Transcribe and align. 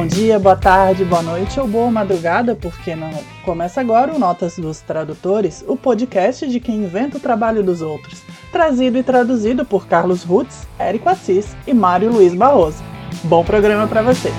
bom 0.00 0.06
dia, 0.06 0.38
boa 0.38 0.56
tarde, 0.56 1.04
boa 1.04 1.20
noite 1.20 1.60
ou 1.60 1.68
boa 1.68 1.90
madrugada, 1.90 2.54
porque 2.54 2.96
não. 2.96 3.10
Começa 3.44 3.82
agora 3.82 4.14
o 4.14 4.18
Notas 4.18 4.56
dos 4.56 4.80
Tradutores, 4.80 5.62
o 5.68 5.76
podcast 5.76 6.48
de 6.48 6.58
quem 6.58 6.84
inventa 6.84 7.18
o 7.18 7.20
trabalho 7.20 7.62
dos 7.62 7.82
outros. 7.82 8.22
Trazido 8.50 8.96
e 8.96 9.02
traduzido 9.02 9.62
por 9.62 9.86
Carlos 9.86 10.22
Rutz, 10.22 10.66
Érico 10.78 11.10
Assis 11.10 11.54
e 11.66 11.74
Mário 11.74 12.10
Luiz 12.10 12.34
Barroso. 12.34 12.82
Bom 13.24 13.44
programa 13.44 13.86
para 13.86 14.00
você! 14.00 14.32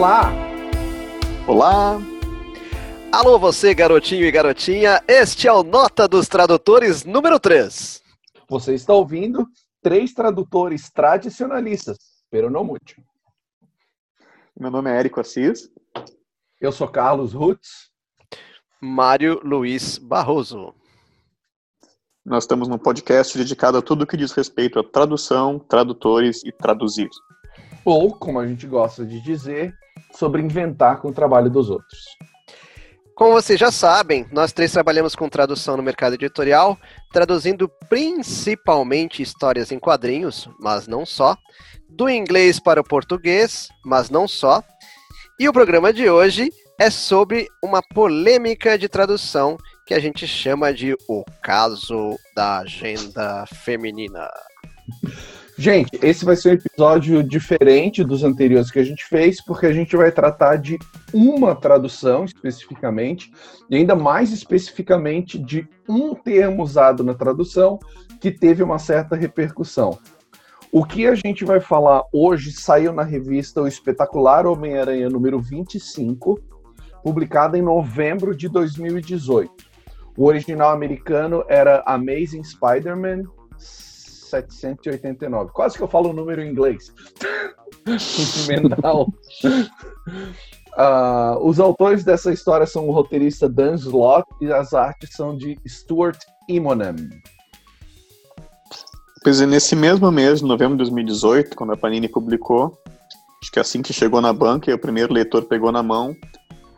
Olá! 0.00 0.32
Olá! 1.46 1.98
Alô, 3.12 3.38
você, 3.38 3.74
garotinho 3.74 4.24
e 4.24 4.30
garotinha, 4.30 4.98
este 5.06 5.46
é 5.46 5.52
o 5.52 5.62
Nota 5.62 6.08
dos 6.08 6.26
Tradutores 6.26 7.04
número 7.04 7.38
3. 7.38 8.02
Você 8.48 8.74
está 8.74 8.94
ouvindo 8.94 9.46
três 9.82 10.14
tradutores 10.14 10.90
tradicionalistas, 10.90 11.98
pero 12.30 12.48
não 12.48 12.64
muito. 12.64 12.94
Meu 14.58 14.70
nome 14.70 14.90
é 14.90 14.98
Érico 14.98 15.20
Assis. 15.20 15.70
Eu 16.58 16.72
sou 16.72 16.88
Carlos 16.88 17.34
Rutz. 17.34 17.90
Mário 18.80 19.38
Luiz 19.44 19.98
Barroso. 19.98 20.74
Nós 22.24 22.44
estamos 22.44 22.68
num 22.68 22.78
podcast 22.78 23.36
dedicado 23.36 23.76
a 23.76 23.82
tudo 23.82 24.06
que 24.06 24.16
diz 24.16 24.32
respeito 24.32 24.78
a 24.78 24.82
tradução, 24.82 25.58
tradutores 25.58 26.42
e 26.42 26.50
traduzir 26.50 27.10
ou, 27.84 28.14
como 28.14 28.38
a 28.38 28.46
gente 28.46 28.66
gosta 28.66 29.04
de 29.04 29.20
dizer, 29.20 29.74
sobre 30.12 30.42
inventar 30.42 31.00
com 31.00 31.08
o 31.08 31.12
trabalho 31.12 31.50
dos 31.50 31.70
outros. 31.70 31.98
Como 33.14 33.34
vocês 33.34 33.60
já 33.60 33.70
sabem, 33.70 34.26
nós 34.32 34.50
três 34.50 34.72
trabalhamos 34.72 35.14
com 35.14 35.28
tradução 35.28 35.76
no 35.76 35.82
mercado 35.82 36.14
editorial, 36.14 36.78
traduzindo 37.12 37.68
principalmente 37.88 39.22
histórias 39.22 39.70
em 39.70 39.78
quadrinhos, 39.78 40.48
mas 40.58 40.88
não 40.88 41.04
só, 41.04 41.36
do 41.86 42.08
inglês 42.08 42.58
para 42.58 42.80
o 42.80 42.84
português, 42.84 43.68
mas 43.84 44.08
não 44.08 44.26
só. 44.26 44.62
E 45.38 45.46
o 45.48 45.52
programa 45.52 45.92
de 45.92 46.08
hoje 46.08 46.50
é 46.78 46.88
sobre 46.88 47.46
uma 47.62 47.82
polêmica 47.82 48.78
de 48.78 48.88
tradução 48.88 49.58
que 49.86 49.92
a 49.92 49.98
gente 49.98 50.26
chama 50.26 50.72
de 50.72 50.94
o 51.06 51.22
caso 51.42 52.18
da 52.34 52.60
agenda 52.60 53.44
feminina. 53.46 54.30
Gente, 55.60 55.90
esse 56.02 56.24
vai 56.24 56.36
ser 56.36 56.48
um 56.48 56.52
episódio 56.54 57.22
diferente 57.22 58.02
dos 58.02 58.24
anteriores 58.24 58.70
que 58.70 58.78
a 58.78 58.82
gente 58.82 59.04
fez, 59.04 59.44
porque 59.44 59.66
a 59.66 59.72
gente 59.74 59.94
vai 59.94 60.10
tratar 60.10 60.56
de 60.56 60.78
uma 61.12 61.54
tradução 61.54 62.24
especificamente, 62.24 63.30
e 63.68 63.76
ainda 63.76 63.94
mais 63.94 64.32
especificamente 64.32 65.38
de 65.38 65.68
um 65.86 66.14
termo 66.14 66.62
usado 66.62 67.04
na 67.04 67.12
tradução 67.12 67.78
que 68.22 68.30
teve 68.30 68.62
uma 68.62 68.78
certa 68.78 69.14
repercussão. 69.14 69.98
O 70.72 70.82
que 70.82 71.06
a 71.06 71.14
gente 71.14 71.44
vai 71.44 71.60
falar 71.60 72.04
hoje 72.10 72.52
saiu 72.52 72.90
na 72.90 73.02
revista 73.02 73.60
O 73.60 73.68
Espetacular 73.68 74.46
Homem-Aranha 74.46 75.10
número 75.10 75.38
25, 75.38 76.40
publicada 77.04 77.58
em 77.58 77.62
novembro 77.62 78.34
de 78.34 78.48
2018. 78.48 79.52
O 80.16 80.24
original 80.24 80.70
americano 80.70 81.44
era 81.50 81.82
Amazing 81.84 82.44
Spider-Man 82.44 83.24
789. 84.30 85.52
Quase 85.52 85.76
que 85.76 85.82
eu 85.82 85.88
falo 85.88 86.10
o 86.10 86.12
número 86.12 86.42
em 86.42 86.50
inglês. 86.50 86.92
Mental. 88.48 89.12
Uh, 90.76 91.36
os 91.42 91.58
autores 91.58 92.04
dessa 92.04 92.32
história 92.32 92.66
são 92.66 92.88
o 92.88 92.92
roteirista 92.92 93.48
Dan 93.48 93.74
Slott 93.74 94.28
e 94.40 94.52
as 94.52 94.72
artes 94.72 95.10
são 95.14 95.36
de 95.36 95.58
Stuart 95.66 96.18
Immonen. 96.48 97.08
Pois 99.22 99.40
é, 99.40 99.46
nesse 99.46 99.76
mesmo 99.76 100.10
mês, 100.10 100.40
novembro 100.40 100.74
de 100.74 100.78
2018, 100.78 101.54
quando 101.54 101.72
a 101.72 101.76
Panini 101.76 102.08
publicou, 102.08 102.78
acho 103.42 103.52
que 103.52 103.58
é 103.58 103.62
assim 103.62 103.82
que 103.82 103.92
chegou 103.92 104.20
na 104.20 104.32
banca 104.32 104.70
e 104.70 104.74
o 104.74 104.78
primeiro 104.78 105.12
leitor 105.12 105.44
pegou 105.44 105.70
na 105.70 105.82
mão, 105.82 106.16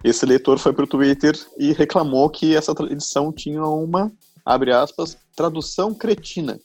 esse 0.02 0.26
leitor 0.26 0.58
foi 0.58 0.72
para 0.72 0.84
o 0.84 0.88
Twitter 0.88 1.38
e 1.56 1.72
reclamou 1.72 2.28
que 2.28 2.56
essa 2.56 2.72
edição 2.90 3.32
tinha 3.32 3.64
uma, 3.64 4.10
abre 4.44 4.72
aspas, 4.72 5.16
tradução 5.36 5.94
cretina. 5.94 6.58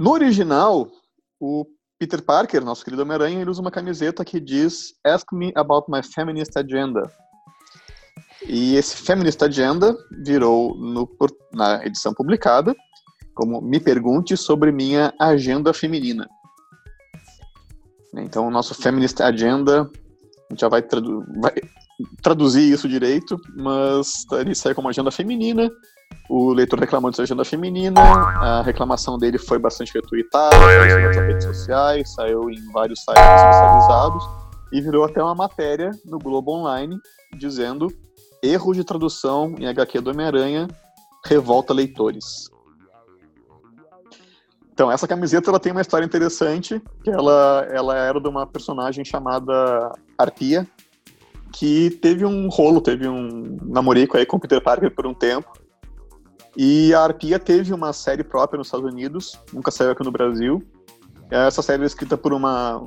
No 0.00 0.12
original, 0.12 0.90
o 1.38 1.66
Peter 1.98 2.22
Parker, 2.22 2.64
nosso 2.64 2.82
querido 2.82 3.02
Homem-Aranha, 3.02 3.42
ele 3.42 3.50
usa 3.50 3.60
uma 3.60 3.70
camiseta 3.70 4.24
que 4.24 4.40
diz 4.40 4.94
Ask 5.04 5.30
me 5.30 5.52
about 5.54 5.90
my 5.90 6.02
feminist 6.02 6.56
agenda. 6.56 7.02
E 8.48 8.76
esse 8.76 8.96
feminist 8.96 9.42
agenda 9.42 9.94
virou 10.24 10.74
no, 10.74 11.06
na 11.52 11.84
edição 11.84 12.14
publicada 12.14 12.74
como 13.34 13.60
Me 13.60 13.78
Pergunte 13.78 14.38
sobre 14.38 14.72
minha 14.72 15.12
agenda 15.20 15.70
feminina. 15.74 16.26
Então, 18.16 18.46
o 18.46 18.50
nosso 18.50 18.74
feminist 18.74 19.20
agenda, 19.20 19.82
a 19.82 20.50
gente 20.50 20.60
já 20.60 20.68
vai, 20.68 20.80
tradu 20.80 21.26
vai 21.42 21.52
traduzir 22.22 22.72
isso 22.72 22.88
direito, 22.88 23.38
mas 23.54 24.24
ele 24.32 24.54
sai 24.54 24.74
como 24.74 24.88
agenda 24.88 25.10
feminina 25.10 25.70
o 26.30 26.52
leitor 26.52 26.78
reclamou 26.78 27.10
de 27.10 27.20
agenda 27.20 27.44
feminina, 27.44 28.00
a 28.00 28.62
reclamação 28.62 29.18
dele 29.18 29.36
foi 29.36 29.58
bastante 29.58 29.92
retweetada, 29.92 30.54
saiu 30.56 31.00
nas 31.00 31.16
redes 31.16 31.44
sociais, 31.44 32.14
saiu 32.14 32.48
em 32.48 32.72
vários 32.72 33.00
sites 33.00 33.20
especializados 33.20 34.24
e 34.72 34.80
virou 34.80 35.04
até 35.04 35.20
uma 35.20 35.34
matéria 35.34 35.90
no 36.04 36.20
Globo 36.20 36.52
Online 36.52 36.96
dizendo 37.36 37.88
erro 38.40 38.72
de 38.72 38.84
tradução 38.84 39.56
em 39.58 39.66
HQ 39.66 40.00
do 40.00 40.10
Homem-Aranha 40.10 40.68
revolta 41.26 41.74
leitores. 41.74 42.48
Então, 44.72 44.90
essa 44.90 45.08
camiseta 45.08 45.50
ela 45.50 45.58
tem 45.58 45.72
uma 45.72 45.80
história 45.80 46.06
interessante, 46.06 46.80
que 47.02 47.10
ela, 47.10 47.66
ela 47.72 47.96
era 47.98 48.20
de 48.20 48.28
uma 48.28 48.46
personagem 48.46 49.04
chamada 49.04 49.92
Arpia, 50.16 50.64
que 51.52 51.90
teve 51.90 52.24
um 52.24 52.48
rolo, 52.48 52.80
teve 52.80 53.08
um 53.08 53.58
namorico 53.64 54.16
aí 54.16 54.24
com 54.24 54.36
o 54.36 54.40
Peter 54.40 54.62
Parker 54.62 54.94
por 54.94 55.08
um 55.08 55.12
tempo, 55.12 55.50
e 56.62 56.92
a 56.92 57.00
Arpia 57.00 57.38
teve 57.38 57.72
uma 57.72 57.90
série 57.90 58.22
própria 58.22 58.58
nos 58.58 58.66
Estados 58.66 58.84
Unidos, 58.84 59.40
nunca 59.50 59.70
saiu 59.70 59.92
aqui 59.92 60.04
no 60.04 60.12
Brasil. 60.12 60.62
Essa 61.30 61.62
série 61.62 61.84
é 61.84 61.86
escrita 61.86 62.18
por 62.18 62.34
uma. 62.34 62.86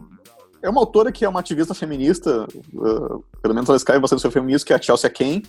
É 0.62 0.70
uma 0.70 0.80
autora 0.80 1.12
que 1.12 1.26
é 1.26 1.28
uma 1.28 1.40
ativista 1.40 1.74
feminista, 1.74 2.46
uh, 2.72 3.26
pelo 3.42 3.56
menos 3.56 3.68
ela 3.68 3.76
escreve 3.76 4.00
bastante 4.00 4.22
sobre 4.22 4.40
feminismo, 4.40 4.68
que 4.68 4.74
é 4.74 4.76
a 4.76 4.82
Chelsea 4.82 5.10
Kane. 5.10 5.44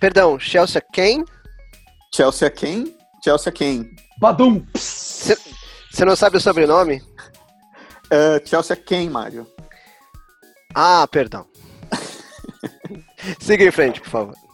Perdão, 0.00 0.38
Chelsea 0.38 0.80
Kane? 0.80 1.26
Chelsea 2.14 2.48
Kane? 2.48 2.96
Chelsea 3.22 3.52
Kane. 3.52 3.90
Badum! 4.18 4.64
Você 4.74 6.04
não 6.06 6.16
sabe 6.16 6.38
o 6.38 6.40
sobrenome? 6.40 7.02
Uh, 8.06 8.40
Chelsea 8.46 8.76
Kane, 8.76 9.10
Mário. 9.10 9.46
Ah, 10.74 11.06
perdão. 11.06 11.44
Siga 13.38 13.62
em 13.62 13.70
frente, 13.70 14.00
por 14.00 14.08
favor. 14.08 14.45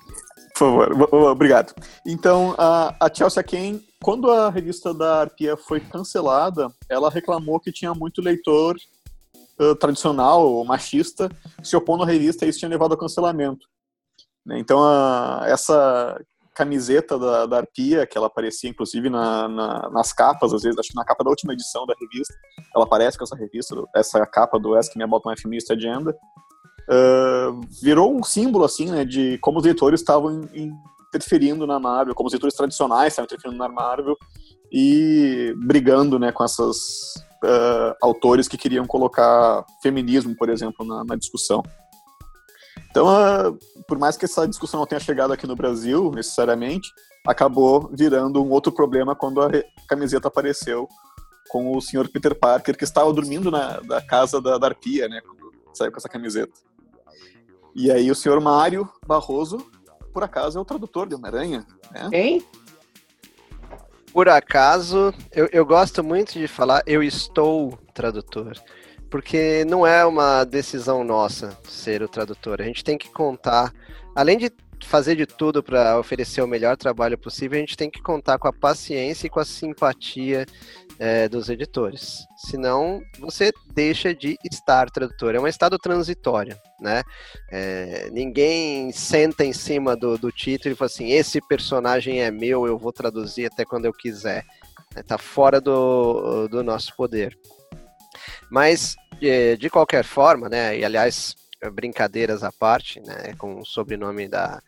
Favor, 0.63 1.13
obrigado. 1.27 1.75
Então, 2.07 2.55
a, 2.57 2.95
a 3.01 3.13
Chelsea 3.13 3.43
Kane, 3.43 3.85
quando 4.01 4.31
a 4.31 4.49
revista 4.49 4.95
da 4.95 5.23
Arpia 5.23 5.57
foi 5.57 5.81
cancelada, 5.81 6.69
ela 6.89 7.11
reclamou 7.11 7.59
que 7.59 7.73
tinha 7.73 7.93
muito 7.93 8.23
leitor 8.23 8.77
uh, 9.59 9.75
tradicional 9.75 10.65
machista 10.65 11.29
se 11.65 11.75
opondo 11.75 12.05
à 12.05 12.07
revista 12.07 12.47
e 12.47 12.49
isso 12.49 12.61
tinha 12.61 12.69
levado 12.69 12.93
ao 12.93 12.99
cancelamento. 12.99 13.67
Né, 14.47 14.61
então, 14.61 14.85
a, 14.85 15.43
essa 15.47 16.21
camiseta 16.55 17.19
da, 17.19 17.47
da 17.47 17.57
Arpia, 17.59 18.07
que 18.07 18.17
ela 18.17 18.29
aparecia 18.29 18.71
inclusive 18.71 19.11
na, 19.11 19.49
na, 19.49 19.91
nas 19.91 20.13
capas, 20.13 20.53
às 20.53 20.63
vezes, 20.63 20.79
acho 20.79 20.91
que 20.91 20.97
na 20.97 21.05
capa 21.05 21.25
da 21.25 21.31
última 21.31 21.55
edição 21.55 21.85
da 21.87 21.95
revista, 21.99 22.35
ela 22.73 22.85
aparece 22.85 23.19
com 23.19 23.25
essa 23.25 23.35
revista, 23.35 23.75
essa 23.97 24.25
capa 24.27 24.61
do 24.61 24.77
Ask 24.77 24.95
Me 24.95 25.03
About 25.03 25.27
My 25.27 25.37
Feminist 25.37 25.73
Agenda, 25.73 26.17
uh, 26.89 27.61
virou 27.83 28.15
um 28.15 28.23
símbolo, 28.23 28.65
assim, 28.65 28.91
né, 28.91 29.05
de 29.05 29.39
como 29.39 29.59
os 29.59 29.65
leitores 29.65 30.01
estavam 30.01 30.49
interferindo 31.13 31.67
na 31.67 31.79
Marvel, 31.79 32.15
como 32.15 32.27
os 32.27 32.33
leitores 32.33 32.57
tradicionais 32.57 33.13
estavam 33.13 33.27
interferindo 33.27 33.59
na 33.59 33.69
Marvel 33.69 34.17
e 34.71 35.55
brigando, 35.59 36.19
né, 36.19 36.33
com 36.33 36.43
essas 36.43 37.15
uh, 37.45 37.95
autores 38.03 38.49
que 38.49 38.57
queriam 38.57 38.87
colocar 38.87 39.65
feminismo, 39.83 40.35
por 40.35 40.49
exemplo, 40.49 40.87
na, 40.87 41.05
na 41.05 41.17
discussão. 41.17 41.63
Então, 42.91 43.07
uh, 43.07 43.59
por 43.87 43.99
mais 43.99 44.17
que 44.17 44.25
essa 44.25 44.47
discussão 44.47 44.81
não 44.81 44.87
tenha 44.87 45.01
chegado 45.01 45.33
aqui 45.33 45.47
no 45.47 45.57
Brasil, 45.57 46.11
necessariamente, 46.13 46.89
acabou 47.27 47.91
virando 47.93 48.43
um 48.43 48.51
outro 48.51 48.73
problema 48.73 49.15
quando 49.15 49.43
a 49.43 49.51
camiseta 49.89 50.29
apareceu 50.29 50.89
com 51.49 51.77
o 51.77 51.81
senhor 51.83 52.09
Peter 52.09 52.35
Parker, 52.35 52.77
que 52.77 52.85
estava 52.85 53.13
dormindo 53.13 53.51
na 53.51 53.81
da 53.81 54.01
casa 54.01 54.41
da, 54.41 54.57
da 54.57 54.69
Arpia, 54.69 55.09
né, 55.09 55.21
quando 55.21 55.53
saiu 55.75 55.93
com 55.93 55.99
essa 55.99 56.09
camiseta. 56.09 56.53
E 57.75 57.91
aí 57.91 58.11
o 58.11 58.15
senhor 58.15 58.41
Mário 58.41 58.89
Barroso, 59.07 59.71
por 60.13 60.23
acaso, 60.23 60.59
é 60.59 60.61
o 60.61 60.65
tradutor 60.65 61.09
de 61.09 61.15
Homem-Aranha, 61.15 61.67
né? 61.91 62.09
Hein? 62.13 62.45
Por 64.13 64.29
acaso, 64.29 65.13
eu, 65.33 65.49
eu 65.53 65.65
gosto 65.65 66.05
muito 66.05 66.35
de 66.35 66.47
falar 66.47 66.83
eu 66.87 67.03
estou 67.03 67.79
tradutor 67.95 68.55
porque 69.13 69.63
não 69.67 69.87
é 69.87 70.07
uma 70.07 70.43
decisão 70.43 71.05
nossa 71.05 71.55
ser 71.69 72.03
o 72.03 72.09
tradutor. 72.09 72.63
A 72.63 72.65
gente 72.65 72.83
tem 72.83 72.97
que 72.97 73.11
contar, 73.11 73.71
além 74.17 74.39
de 74.39 74.51
fazer 74.87 75.17
de 75.17 75.27
tudo 75.27 75.63
para 75.63 75.99
oferecer 75.99 76.41
o 76.41 76.47
melhor 76.47 76.79
trabalho 76.79 77.19
possível, 77.19 77.59
a 77.59 77.61
gente 77.61 77.77
tem 77.77 77.91
que 77.91 78.01
contar 78.01 78.39
com 78.39 78.49
a 78.49 78.53
paciência 78.53 79.27
e 79.27 79.31
com 79.31 79.39
a 79.39 79.45
simpatia 79.45 80.47
é, 80.99 81.29
dos 81.29 81.49
editores. 81.49 82.27
Senão, 82.37 83.01
você 83.19 83.53
deixa 83.73 84.15
de 84.15 84.39
estar 84.45 84.91
tradutor. 84.91 85.35
É 85.35 85.41
um 85.41 85.47
estado 85.47 85.79
transitório, 85.79 86.57
né? 86.81 87.03
É, 87.51 88.09
ninguém 88.11 88.93
senta 88.93 89.45
em 89.45 89.53
cima 89.53 89.97
do, 89.97 90.17
do 90.19 90.31
título 90.31 90.73
e 90.73 90.77
fala 90.77 90.87
assim: 90.87 91.11
esse 91.11 91.41
personagem 91.47 92.21
é 92.21 92.31
meu, 92.31 92.67
eu 92.67 92.79
vou 92.79 92.93
traduzir 92.93 93.47
até 93.47 93.65
quando 93.65 93.87
eu 93.87 93.93
quiser. 93.93 94.45
Está 94.97 95.17
fora 95.17 95.61
do, 95.61 96.49
do 96.49 96.63
nosso 96.63 96.95
poder. 96.97 97.39
Mas, 98.51 98.95
de, 99.19 99.57
de 99.57 99.71
qualquer 99.71 100.05
forma, 100.05 100.49
né, 100.49 100.79
e 100.79 100.85
aliás, 100.85 101.35
brincadeiras 101.73 102.43
à 102.45 102.53
parte, 102.53 103.01
né, 103.01 103.35
com 103.39 103.61
o 103.61 103.65
sobrenome 103.65 104.29
da, 104.29 104.61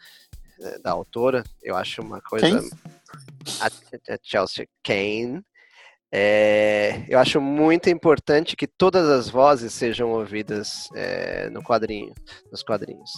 da 0.83 0.93
autora, 0.93 1.45
eu 1.63 1.77
acho 1.77 2.01
uma 2.01 2.21
coisa... 2.23 2.61
A, 3.61 3.67
a 3.67 4.19
Chelsea 4.23 4.67
Kane, 4.83 5.45
é, 6.17 7.05
eu 7.09 7.19
acho 7.19 7.41
muito 7.41 7.91
importante 7.91 8.55
que 8.55 8.69
todas 8.69 9.09
as 9.09 9.29
vozes 9.29 9.75
sejam 9.75 10.13
ouvidas 10.13 10.89
é, 10.95 11.51
no 11.51 11.61
quadrinho, 11.61 12.15
nos 12.53 12.63
quadrinhos, 12.63 13.11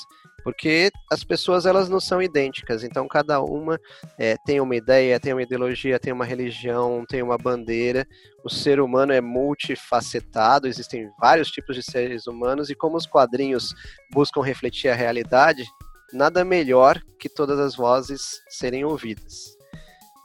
porque 0.43 0.91
as 1.13 1.23
pessoas 1.23 1.67
elas 1.67 1.91
não 1.91 2.01
são 2.01 2.23
idênticas, 2.23 2.83
então 2.83 3.07
cada 3.07 3.39
uma 3.43 3.79
é, 4.19 4.35
tem 4.47 4.63
uma 4.63 4.75
ideia, 4.75 5.21
tem 5.21 5.35
uma 5.35 5.43
ideologia, 5.43 5.99
tem 5.99 6.11
uma 6.11 6.25
religião, 6.25 7.05
tem 7.07 7.21
uma 7.21 7.37
bandeira. 7.37 8.07
O 8.43 8.49
ser 8.49 8.81
humano 8.81 9.13
é 9.13 9.21
multifacetado, 9.21 10.67
existem 10.67 11.11
vários 11.21 11.51
tipos 11.51 11.77
de 11.77 11.83
seres 11.83 12.27
humanos 12.27 12.71
e 12.71 12.75
como 12.75 12.97
os 12.97 13.05
quadrinhos 13.05 13.75
buscam 14.11 14.41
refletir 14.41 14.89
a 14.89 14.95
realidade, 14.95 15.67
nada 16.15 16.47
melhor 16.47 16.99
que 17.21 17.29
todas 17.29 17.59
as 17.59 17.77
vozes 17.77 18.41
serem 18.49 18.87
ouvidas. 18.87 19.55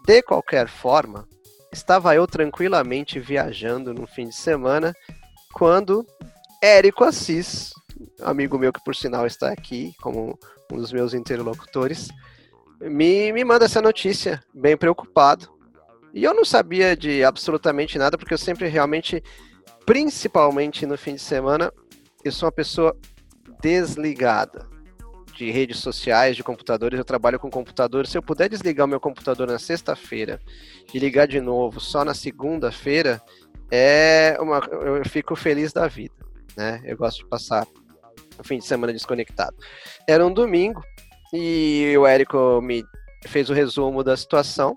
De 0.05 0.21
qualquer 0.21 0.69
forma, 0.69 1.27
estava 1.71 2.15
eu 2.15 2.27
tranquilamente 2.27 3.19
viajando 3.19 3.93
no 3.93 4.05
fim 4.05 4.27
de 4.27 4.35
semana 4.35 4.93
quando 5.53 6.05
Érico 6.61 7.03
Assis, 7.03 7.71
amigo 8.21 8.57
meu 8.57 8.73
que 8.73 8.83
por 8.83 8.95
sinal 8.95 9.25
está 9.25 9.51
aqui 9.51 9.93
como 10.01 10.37
um 10.71 10.77
dos 10.77 10.91
meus 10.91 11.13
interlocutores, 11.13 12.09
me, 12.79 13.31
me 13.31 13.43
manda 13.43 13.65
essa 13.65 13.81
notícia, 13.81 14.41
bem 14.53 14.75
preocupado. 14.75 15.49
E 16.13 16.23
eu 16.23 16.33
não 16.33 16.43
sabia 16.43 16.95
de 16.95 17.23
absolutamente 17.23 17.97
nada, 17.97 18.17
porque 18.17 18.33
eu 18.33 18.37
sempre 18.37 18.67
realmente, 18.67 19.23
principalmente 19.85 20.85
no 20.85 20.97
fim 20.97 21.15
de 21.15 21.21
semana, 21.21 21.71
eu 22.23 22.31
sou 22.31 22.47
uma 22.47 22.51
pessoa 22.51 22.95
desligada 23.61 24.70
de 25.41 25.49
redes 25.49 25.79
sociais, 25.79 26.35
de 26.35 26.43
computadores, 26.43 26.99
eu 26.99 27.03
trabalho 27.03 27.39
com 27.39 27.49
computador. 27.49 28.05
Se 28.05 28.15
eu 28.15 28.21
puder 28.21 28.47
desligar 28.47 28.85
o 28.85 28.89
meu 28.89 28.99
computador 28.99 29.47
na 29.47 29.57
sexta-feira 29.57 30.39
e 30.93 30.99
ligar 30.99 31.27
de 31.27 31.41
novo 31.41 31.79
só 31.79 32.05
na 32.05 32.13
segunda-feira, 32.13 33.19
é 33.71 34.37
uma, 34.39 34.59
eu 34.59 35.03
fico 35.09 35.35
feliz 35.35 35.73
da 35.73 35.87
vida, 35.87 36.13
né? 36.55 36.79
Eu 36.85 36.95
gosto 36.95 37.23
de 37.23 37.25
passar 37.25 37.65
o 38.37 38.43
fim 38.43 38.59
de 38.59 38.65
semana 38.65 38.93
desconectado. 38.93 39.55
Era 40.07 40.23
um 40.23 40.31
domingo 40.31 40.83
e 41.33 41.91
o 41.97 42.05
Érico 42.05 42.61
me 42.61 42.83
fez 43.25 43.49
o 43.49 43.53
resumo 43.53 44.03
da 44.03 44.15
situação 44.15 44.75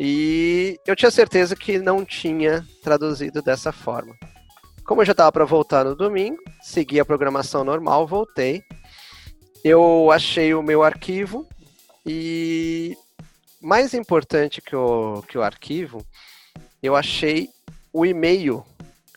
e 0.00 0.78
eu 0.86 0.96
tinha 0.96 1.10
certeza 1.10 1.54
que 1.54 1.78
não 1.78 2.06
tinha 2.06 2.66
traduzido 2.82 3.42
dessa 3.42 3.70
forma. 3.70 4.14
Como 4.86 5.02
eu 5.02 5.04
já 5.04 5.12
estava 5.12 5.30
para 5.30 5.44
voltar 5.44 5.84
no 5.84 5.94
domingo, 5.94 6.38
segui 6.62 6.98
a 6.98 7.04
programação 7.04 7.62
normal, 7.64 8.06
voltei 8.06 8.62
eu 9.64 10.10
achei 10.10 10.54
o 10.54 10.62
meu 10.62 10.82
arquivo 10.82 11.46
e 12.06 12.96
mais 13.60 13.94
importante 13.94 14.60
que 14.60 14.74
o, 14.74 15.22
que 15.28 15.36
o 15.36 15.42
arquivo, 15.42 16.04
eu 16.82 16.94
achei 16.94 17.48
o 17.92 18.06
e-mail 18.06 18.64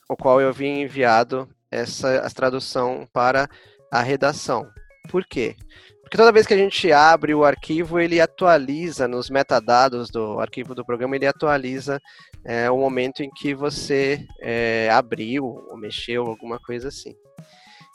o 0.10 0.16
qual 0.16 0.42
eu 0.42 0.50
havia 0.50 0.68
enviado 0.68 1.48
essa 1.70 2.30
tradução 2.36 3.08
para 3.14 3.50
a 3.92 4.02
redação. 4.02 4.68
Por 5.10 5.26
quê? 5.26 5.56
Porque 6.02 6.18
toda 6.18 6.32
vez 6.34 6.46
que 6.46 6.54
a 6.54 6.58
gente 6.58 6.92
abre 6.92 7.34
o 7.34 7.46
arquivo, 7.46 7.98
ele 7.98 8.20
atualiza 8.20 9.08
nos 9.08 9.30
metadados 9.30 10.10
do 10.10 10.42
arquivo 10.42 10.76
do 10.76 10.84
programa, 10.84 11.16
ele 11.16 11.26
atualiza 11.26 12.02
é, 12.44 12.70
o 12.70 12.78
momento 12.78 13.24
em 13.24 13.30
que 13.30 13.56
você 13.56 14.28
é, 14.42 14.90
abriu 14.92 15.46
ou 15.46 15.78
mexeu, 15.78 16.26
alguma 16.26 16.60
coisa 16.60 16.90
assim. 16.90 17.16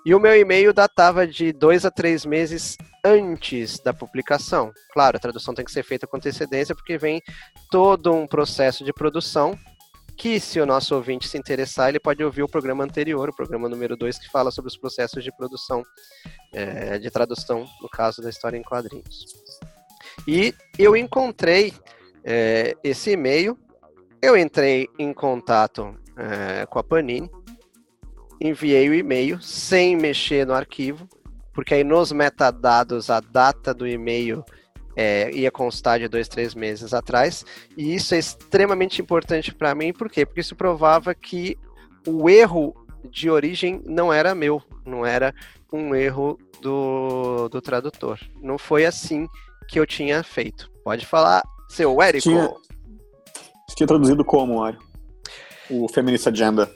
E 0.06 0.14
o 0.14 0.20
meu 0.20 0.38
e-mail 0.38 0.72
datava 0.72 1.26
de 1.26 1.52
dois 1.52 1.84
a 1.84 1.90
três 1.90 2.24
meses 2.24 2.78
antes 3.04 3.80
da 3.80 3.92
publicação. 3.92 4.72
Claro, 4.92 5.16
a 5.16 5.20
tradução 5.20 5.52
tem 5.52 5.64
que 5.64 5.72
ser 5.72 5.82
feita 5.82 6.06
com 6.06 6.16
antecedência, 6.16 6.76
porque 6.76 6.96
vem 6.96 7.20
todo 7.72 8.14
um 8.14 8.24
processo 8.24 8.84
de 8.84 8.92
produção 8.92 9.58
que, 10.16 10.38
se 10.38 10.60
o 10.60 10.64
nosso 10.64 10.94
ouvinte 10.94 11.26
se 11.26 11.36
interessar, 11.36 11.88
ele 11.88 11.98
pode 11.98 12.22
ouvir 12.22 12.44
o 12.44 12.48
programa 12.48 12.84
anterior, 12.84 13.28
o 13.28 13.34
programa 13.34 13.68
número 13.68 13.96
2, 13.96 14.16
que 14.16 14.30
fala 14.30 14.52
sobre 14.52 14.68
os 14.68 14.76
processos 14.76 15.24
de 15.24 15.36
produção, 15.36 15.82
é, 16.54 17.00
de 17.00 17.10
tradução, 17.10 17.66
no 17.82 17.88
caso 17.88 18.22
da 18.22 18.30
história 18.30 18.56
em 18.56 18.62
quadrinhos. 18.62 19.26
E 20.28 20.54
eu 20.78 20.96
encontrei 20.96 21.74
é, 22.22 22.76
esse 22.84 23.10
e-mail, 23.10 23.58
eu 24.22 24.36
entrei 24.36 24.88
em 25.00 25.12
contato 25.12 25.98
é, 26.16 26.64
com 26.66 26.78
a 26.78 26.84
Panini, 26.84 27.28
enviei 28.40 28.88
o 28.88 28.94
e-mail 28.94 29.40
sem 29.40 29.96
mexer 29.96 30.46
no 30.46 30.54
arquivo, 30.54 31.08
porque 31.52 31.74
aí 31.74 31.84
nos 31.84 32.12
metadados 32.12 33.10
a 33.10 33.20
data 33.20 33.72
do 33.72 33.86
e-mail 33.86 34.44
é, 34.94 35.30
ia 35.30 35.50
constar 35.50 35.98
de 35.98 36.08
dois, 36.08 36.28
três 36.28 36.54
meses 36.54 36.94
atrás, 36.94 37.44
e 37.76 37.94
isso 37.94 38.14
é 38.14 38.18
extremamente 38.18 39.00
importante 39.00 39.54
para 39.54 39.74
mim, 39.74 39.92
por 39.92 40.10
quê? 40.10 40.24
Porque 40.24 40.40
isso 40.40 40.56
provava 40.56 41.14
que 41.14 41.58
o 42.06 42.30
erro 42.30 42.74
de 43.10 43.30
origem 43.30 43.82
não 43.84 44.12
era 44.12 44.34
meu, 44.34 44.62
não 44.84 45.04
era 45.04 45.34
um 45.72 45.94
erro 45.94 46.38
do, 46.60 47.48
do 47.48 47.60
tradutor. 47.60 48.18
Não 48.40 48.58
foi 48.58 48.84
assim 48.84 49.26
que 49.68 49.78
eu 49.78 49.86
tinha 49.86 50.22
feito. 50.22 50.70
Pode 50.84 51.04
falar, 51.04 51.42
seu 51.68 52.00
Érico. 52.00 52.22
Tinha, 52.22 52.50
tinha 53.76 53.86
traduzido 53.86 54.24
como, 54.24 54.60
Mário? 54.60 54.78
O 55.68 55.88
Feminist 55.88 56.26
Agenda. 56.28 56.70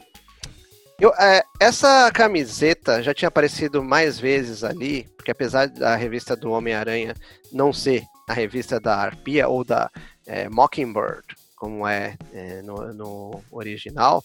Eu, 1.00 1.14
é, 1.14 1.42
essa 1.58 2.10
camiseta 2.12 3.02
já 3.02 3.14
tinha 3.14 3.28
aparecido 3.28 3.82
mais 3.82 4.20
vezes 4.20 4.62
ali, 4.62 5.08
porque 5.16 5.30
apesar 5.30 5.66
da 5.66 5.96
revista 5.96 6.36
do 6.36 6.50
Homem-Aranha 6.50 7.14
não 7.50 7.72
ser 7.72 8.04
a 8.28 8.34
revista 8.34 8.78
da 8.78 8.96
Arpia 8.96 9.48
ou 9.48 9.64
da 9.64 9.90
é, 10.26 10.46
Mockingbird, 10.50 11.24
como 11.56 11.88
é, 11.88 12.18
é 12.34 12.60
no, 12.60 12.92
no, 12.92 13.42
original, 13.50 14.22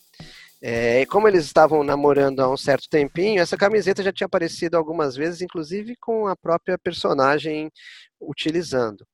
é, 0.61 1.05
como 1.05 1.29
eles 1.29 1.45
estavam 1.45 1.81
namorando 1.81 2.41
há 2.41 2.51
um 2.51 2.57
certo 2.57 2.89
tempinho, 2.89 3.41
essa 3.41 3.55
camiseta 3.55 4.03
já 4.03 4.11
tinha 4.11 4.25
aparecido 4.25 4.75
algumas 4.75 5.15
vezes, 5.15 5.41
inclusive 5.41 5.95
com 5.95 6.27
a 6.27 6.35
própria 6.35 6.77
personagem 6.77 7.71
utilizando. 8.19 9.07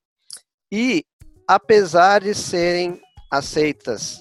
E, 0.71 1.05
apesar 1.47 2.21
de 2.21 2.33
serem 2.33 2.99
aceitas 3.29 4.19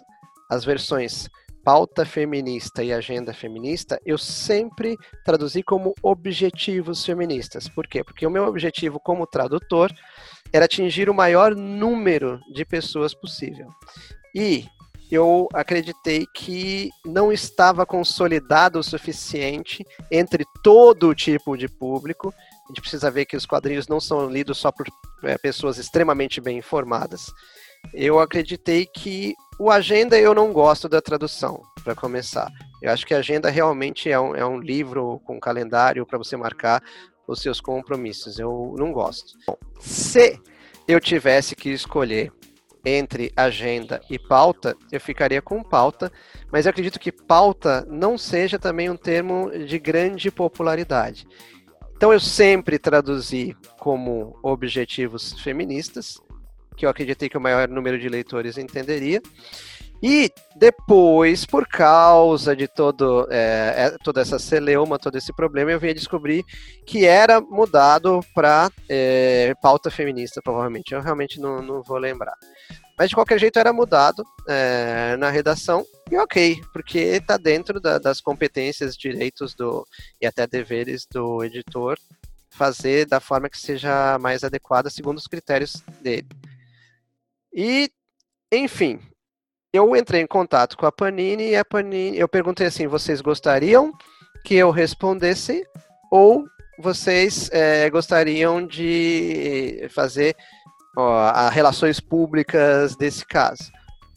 as 0.50 0.62
versões 0.62 1.26
pauta 1.64 2.04
feminista 2.04 2.82
e 2.82 2.92
agenda 2.92 3.32
feminista, 3.32 4.00
eu 4.04 4.18
sempre 4.18 4.96
traduzi 5.24 5.62
como 5.62 5.94
objetivos 6.02 7.04
feministas. 7.04 7.68
Por 7.68 7.86
quê? 7.86 8.02
Porque 8.02 8.26
o 8.26 8.30
meu 8.30 8.44
objetivo 8.44 8.98
como 8.98 9.26
tradutor 9.26 9.92
era 10.52 10.64
atingir 10.64 11.08
o 11.08 11.14
maior 11.14 11.54
número 11.54 12.40
de 12.52 12.64
pessoas 12.64 13.14
possível. 13.14 13.68
E 14.34 14.64
eu 15.10 15.48
acreditei 15.52 16.24
que 16.34 16.90
não 17.04 17.32
estava 17.32 17.84
consolidado 17.84 18.78
o 18.78 18.84
suficiente 18.84 19.84
entre 20.10 20.44
todo 20.62 21.14
tipo 21.14 21.56
de 21.56 21.68
público. 21.68 22.32
A 22.64 22.68
gente 22.68 22.80
precisa 22.80 23.10
ver 23.10 23.26
que 23.26 23.36
os 23.36 23.44
quadrinhos 23.44 23.88
não 23.88 24.00
são 24.00 24.30
lidos 24.30 24.58
só 24.58 24.70
por 24.70 24.86
é, 25.24 25.36
pessoas 25.36 25.78
extremamente 25.78 26.40
bem 26.40 26.58
informadas. 26.58 27.26
Eu 27.92 28.20
acreditei 28.20 28.86
que 28.86 29.34
o 29.60 29.70
Agenda 29.70 30.18
eu 30.18 30.34
não 30.34 30.54
gosto 30.54 30.88
da 30.88 31.02
tradução, 31.02 31.62
para 31.84 31.94
começar. 31.94 32.50
Eu 32.80 32.90
acho 32.90 33.06
que 33.06 33.12
Agenda 33.12 33.50
realmente 33.50 34.10
é 34.10 34.18
um, 34.18 34.34
é 34.34 34.44
um 34.44 34.58
livro 34.58 35.20
com 35.26 35.38
calendário 35.38 36.06
para 36.06 36.16
você 36.16 36.34
marcar 36.34 36.82
os 37.28 37.42
seus 37.42 37.60
compromissos. 37.60 38.38
Eu 38.38 38.74
não 38.78 38.90
gosto. 38.90 39.36
Bom, 39.46 39.58
se 39.78 40.40
eu 40.88 40.98
tivesse 40.98 41.54
que 41.54 41.68
escolher 41.68 42.32
entre 42.82 43.30
agenda 43.36 44.00
e 44.08 44.18
pauta, 44.18 44.74
eu 44.90 44.98
ficaria 44.98 45.42
com 45.42 45.62
pauta, 45.62 46.10
mas 46.50 46.64
eu 46.64 46.70
acredito 46.70 46.98
que 46.98 47.12
pauta 47.12 47.86
não 47.86 48.16
seja 48.16 48.58
também 48.58 48.88
um 48.88 48.96
termo 48.96 49.50
de 49.50 49.78
grande 49.78 50.30
popularidade. 50.30 51.28
Então 51.94 52.14
eu 52.14 52.18
sempre 52.18 52.78
traduzi 52.78 53.54
como 53.78 54.38
objetivos 54.42 55.38
feministas, 55.42 56.18
que 56.80 56.86
eu 56.86 56.90
acreditei 56.90 57.28
que 57.28 57.36
o 57.36 57.40
maior 57.40 57.68
número 57.68 57.98
de 57.98 58.08
leitores 58.08 58.56
entenderia. 58.56 59.20
E 60.02 60.32
depois, 60.56 61.44
por 61.44 61.68
causa 61.68 62.56
de 62.56 62.66
todo, 62.66 63.28
é, 63.30 63.74
é 63.76 63.96
toda 64.02 64.22
essa 64.22 64.38
celeuma, 64.38 64.98
todo 64.98 65.18
esse 65.18 65.30
problema, 65.30 65.70
eu 65.70 65.78
vim 65.78 65.90
a 65.90 65.94
descobrir 65.94 66.42
que 66.86 67.04
era 67.04 67.38
mudado 67.38 68.20
para 68.34 68.70
é, 68.88 69.52
pauta 69.60 69.90
feminista, 69.90 70.40
provavelmente. 70.42 70.94
Eu 70.94 71.02
realmente 71.02 71.38
não, 71.38 71.60
não 71.60 71.82
vou 71.82 71.98
lembrar. 71.98 72.34
Mas 72.96 73.10
de 73.10 73.14
qualquer 73.14 73.38
jeito 73.38 73.58
era 73.58 73.74
mudado 73.74 74.24
é, 74.48 75.16
na 75.18 75.28
redação, 75.28 75.84
e 76.10 76.16
ok, 76.16 76.62
porque 76.72 76.98
está 76.98 77.36
dentro 77.36 77.78
da, 77.78 77.98
das 77.98 78.22
competências, 78.22 78.96
direitos 78.96 79.54
do, 79.54 79.86
e 80.18 80.26
até 80.26 80.46
deveres 80.46 81.06
do 81.12 81.44
editor 81.44 81.98
fazer 82.48 83.06
da 83.06 83.20
forma 83.20 83.50
que 83.50 83.58
seja 83.58 84.18
mais 84.18 84.44
adequada 84.44 84.90
segundo 84.90 85.18
os 85.18 85.26
critérios 85.26 85.82
dele. 86.00 86.26
E, 87.52 87.90
enfim, 88.52 89.00
eu 89.72 89.94
entrei 89.96 90.22
em 90.22 90.26
contato 90.26 90.76
com 90.76 90.86
a 90.86 90.92
Panini 90.92 91.50
e 91.50 91.56
a 91.56 91.64
Panini, 91.64 92.18
eu 92.18 92.28
perguntei 92.28 92.66
assim, 92.66 92.86
vocês 92.86 93.20
gostariam 93.20 93.92
que 94.44 94.54
eu 94.54 94.70
respondesse 94.70 95.64
ou 96.10 96.44
vocês 96.78 97.50
é, 97.52 97.88
gostariam 97.90 98.66
de 98.66 99.88
fazer 99.94 100.34
ó, 100.96 101.48
relações 101.50 102.00
públicas 102.00 102.96
desse 102.96 103.24
caso? 103.26 103.70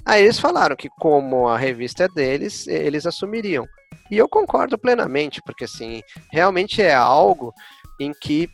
Aí 0.06 0.24
eles 0.24 0.40
falaram 0.40 0.76
que 0.76 0.90
como 1.00 1.48
a 1.48 1.58
revista 1.58 2.06
é 2.06 2.08
deles, 2.10 2.68
eles 2.68 3.06
assumiriam. 3.06 3.66
E 4.12 4.18
eu 4.18 4.28
concordo 4.28 4.78
plenamente, 4.78 5.42
porque 5.46 5.64
assim, 5.64 6.02
realmente 6.32 6.82
é 6.82 6.94
algo 6.94 7.54
em 8.00 8.12
que 8.12 8.50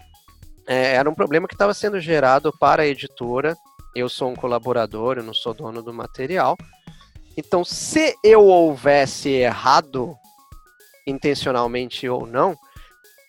é, 0.68 0.96
era 0.96 1.10
um 1.10 1.16
problema 1.16 1.48
que 1.48 1.56
estava 1.56 1.74
sendo 1.74 2.00
gerado 2.00 2.52
para 2.60 2.84
a 2.84 2.88
editora. 2.88 3.56
Eu 3.96 4.08
sou 4.10 4.30
um 4.30 4.36
colaborador, 4.36 5.18
eu 5.18 5.24
não 5.24 5.34
sou 5.34 5.54
dono 5.54 5.82
do 5.82 5.94
material. 5.94 6.58
Então, 7.36 7.64
se 7.64 8.16
eu 8.24 8.44
houvesse 8.46 9.30
errado, 9.30 10.16
intencionalmente 11.08 12.08
ou 12.08 12.26
não, 12.26 12.58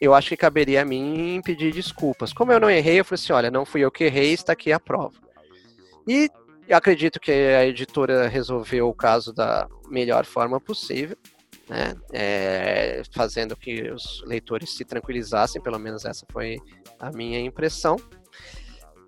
eu 0.00 0.14
acho 0.14 0.30
que 0.30 0.36
caberia 0.36 0.82
a 0.82 0.84
mim 0.84 1.40
pedir 1.44 1.72
desculpas. 1.72 2.32
Como 2.32 2.50
eu 2.50 2.60
não 2.60 2.70
errei, 2.70 3.00
eu 3.00 3.04
falei 3.04 3.22
assim: 3.22 3.32
olha, 3.32 3.50
não 3.50 3.66
fui 3.66 3.82
eu 3.82 3.90
que 3.90 4.04
errei, 4.04 4.32
está 4.32 4.52
aqui 4.52 4.72
a 4.72 4.80
prova. 4.80 5.14
E 6.08 6.30
acredito 6.70 7.20
que 7.20 7.30
a 7.30 7.66
editora 7.66 8.28
resolveu 8.28 8.88
o 8.88 8.94
caso 8.94 9.32
da 9.32 9.68
melhor 9.88 10.24
forma 10.24 10.60
possível, 10.60 11.16
né? 11.68 11.94
É, 12.12 13.02
fazendo 13.12 13.56
que 13.56 13.90
os 13.90 14.22
leitores 14.24 14.74
se 14.74 14.84
tranquilizassem, 14.84 15.60
pelo 15.60 15.78
menos 15.78 16.04
essa 16.04 16.24
foi 16.32 16.58
a 16.98 17.10
minha 17.10 17.40
impressão. 17.40 17.96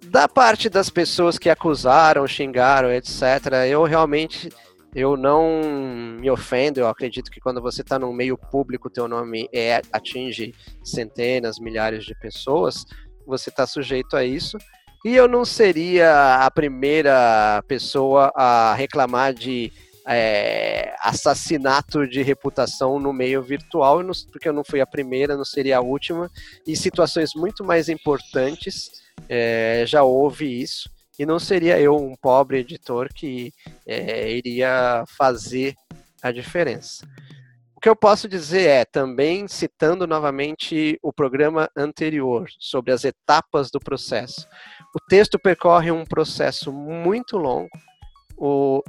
Da 0.04 0.28
parte 0.28 0.68
das 0.68 0.90
pessoas 0.90 1.38
que 1.38 1.49
acusaram, 1.49 2.26
xingaram, 2.26 2.92
etc., 2.92 3.23
eu 3.68 3.85
realmente 3.85 4.50
eu 4.94 5.16
não 5.16 6.18
me 6.21 6.30
ofendo, 6.30 6.80
eu 6.80 6.87
acredito 6.87 7.30
que 7.30 7.40
quando 7.40 7.62
você 7.62 7.80
está 7.80 7.99
no 7.99 8.12
meio 8.12 8.37
público, 8.37 8.90
teu 8.90 9.09
nome 9.09 9.49
é, 9.52 9.80
atinge 9.90 10.54
centenas, 10.85 11.59
milhares 11.59 12.04
de 12.04 12.14
pessoas, 12.14 12.85
você 13.26 13.49
está 13.49 13.66
sujeito 13.66 14.16
a 14.16 14.25
isso. 14.25 14.59
E 15.04 15.16
eu 15.16 15.26
não 15.26 15.44
seria 15.44 16.44
a 16.44 16.50
primeira 16.50 17.64
pessoa 17.66 18.30
a 18.37 18.75
reclamar 18.75 19.32
de 19.32 19.73
é, 20.06 20.94
assassinato 21.00 22.06
de 22.06 22.23
reputação 22.23 23.00
no 23.00 23.12
meio 23.12 23.42
virtual, 23.42 24.00
porque 24.30 24.49
eu 24.49 24.52
não 24.52 24.62
fui 24.62 24.80
a 24.80 24.87
primeira, 24.87 25.37
não 25.37 25.44
seria 25.44 25.78
a 25.78 25.80
última, 25.80 26.30
e 26.66 26.76
situações 26.76 27.30
muito 27.35 27.64
mais 27.64 27.88
importantes 27.88 29.01
é, 29.28 29.85
já 29.87 30.02
houve 30.02 30.62
isso 30.62 30.90
e 31.19 31.26
não 31.26 31.38
seria 31.38 31.78
eu, 31.78 31.97
um 31.97 32.16
pobre 32.16 32.59
editor, 32.59 33.09
que 33.14 33.52
é, 33.87 34.33
iria 34.33 35.04
fazer 35.07 35.75
a 36.23 36.33
diferença. 36.33 37.07
O 37.76 37.81
que 37.81 37.88
eu 37.88 37.97
posso 37.97 38.28
dizer 38.28 38.69
é, 38.69 38.85
também 38.85 39.47
citando 39.49 40.07
novamente 40.07 40.99
o 41.02 41.12
programa 41.12 41.69
anterior, 41.76 42.49
sobre 42.59 42.92
as 42.92 43.04
etapas 43.04 43.71
do 43.71 43.81
processo. 43.81 44.47
O 44.95 45.00
texto 45.09 45.38
percorre 45.38 45.90
um 45.90 46.04
processo 46.04 46.73
muito 46.73 47.37
longo, 47.37 47.71
o, 48.37 48.83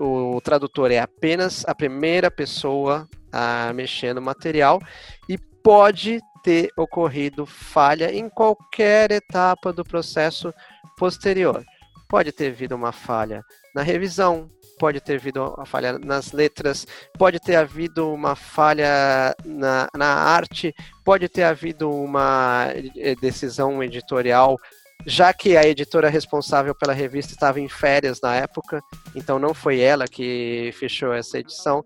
o 0.00 0.40
tradutor 0.42 0.90
é 0.90 0.98
apenas 0.98 1.64
a 1.66 1.74
primeira 1.74 2.30
pessoa 2.30 3.08
a 3.32 3.72
mexer 3.72 4.14
no 4.14 4.20
material 4.20 4.80
e 5.28 5.38
pode 5.62 6.20
ter 6.46 6.70
ocorrido 6.76 7.44
falha 7.44 8.14
em 8.14 8.28
qualquer 8.28 9.10
etapa 9.10 9.72
do 9.72 9.82
processo 9.82 10.54
posterior. 10.96 11.64
Pode 12.08 12.30
ter 12.30 12.52
havido 12.52 12.76
uma 12.76 12.92
falha 12.92 13.42
na 13.74 13.82
revisão, 13.82 14.48
pode 14.78 15.00
ter 15.00 15.16
havido 15.16 15.42
uma 15.42 15.66
falha 15.66 15.98
nas 15.98 16.30
letras, 16.30 16.86
pode 17.18 17.40
ter 17.40 17.56
havido 17.56 18.14
uma 18.14 18.36
falha 18.36 19.34
na, 19.44 19.88
na 19.92 20.06
arte, 20.06 20.72
pode 21.04 21.28
ter 21.28 21.42
havido 21.42 21.90
uma 21.90 22.68
eh, 22.96 23.16
decisão 23.20 23.82
editorial, 23.82 24.56
já 25.04 25.32
que 25.32 25.56
a 25.56 25.66
editora 25.66 26.08
responsável 26.08 26.76
pela 26.76 26.92
revista 26.92 27.32
estava 27.32 27.60
em 27.60 27.68
férias 27.68 28.20
na 28.20 28.36
época, 28.36 28.80
então 29.16 29.36
não 29.36 29.52
foi 29.52 29.80
ela 29.80 30.06
que 30.06 30.70
fechou 30.78 31.12
essa 31.12 31.40
edição. 31.40 31.84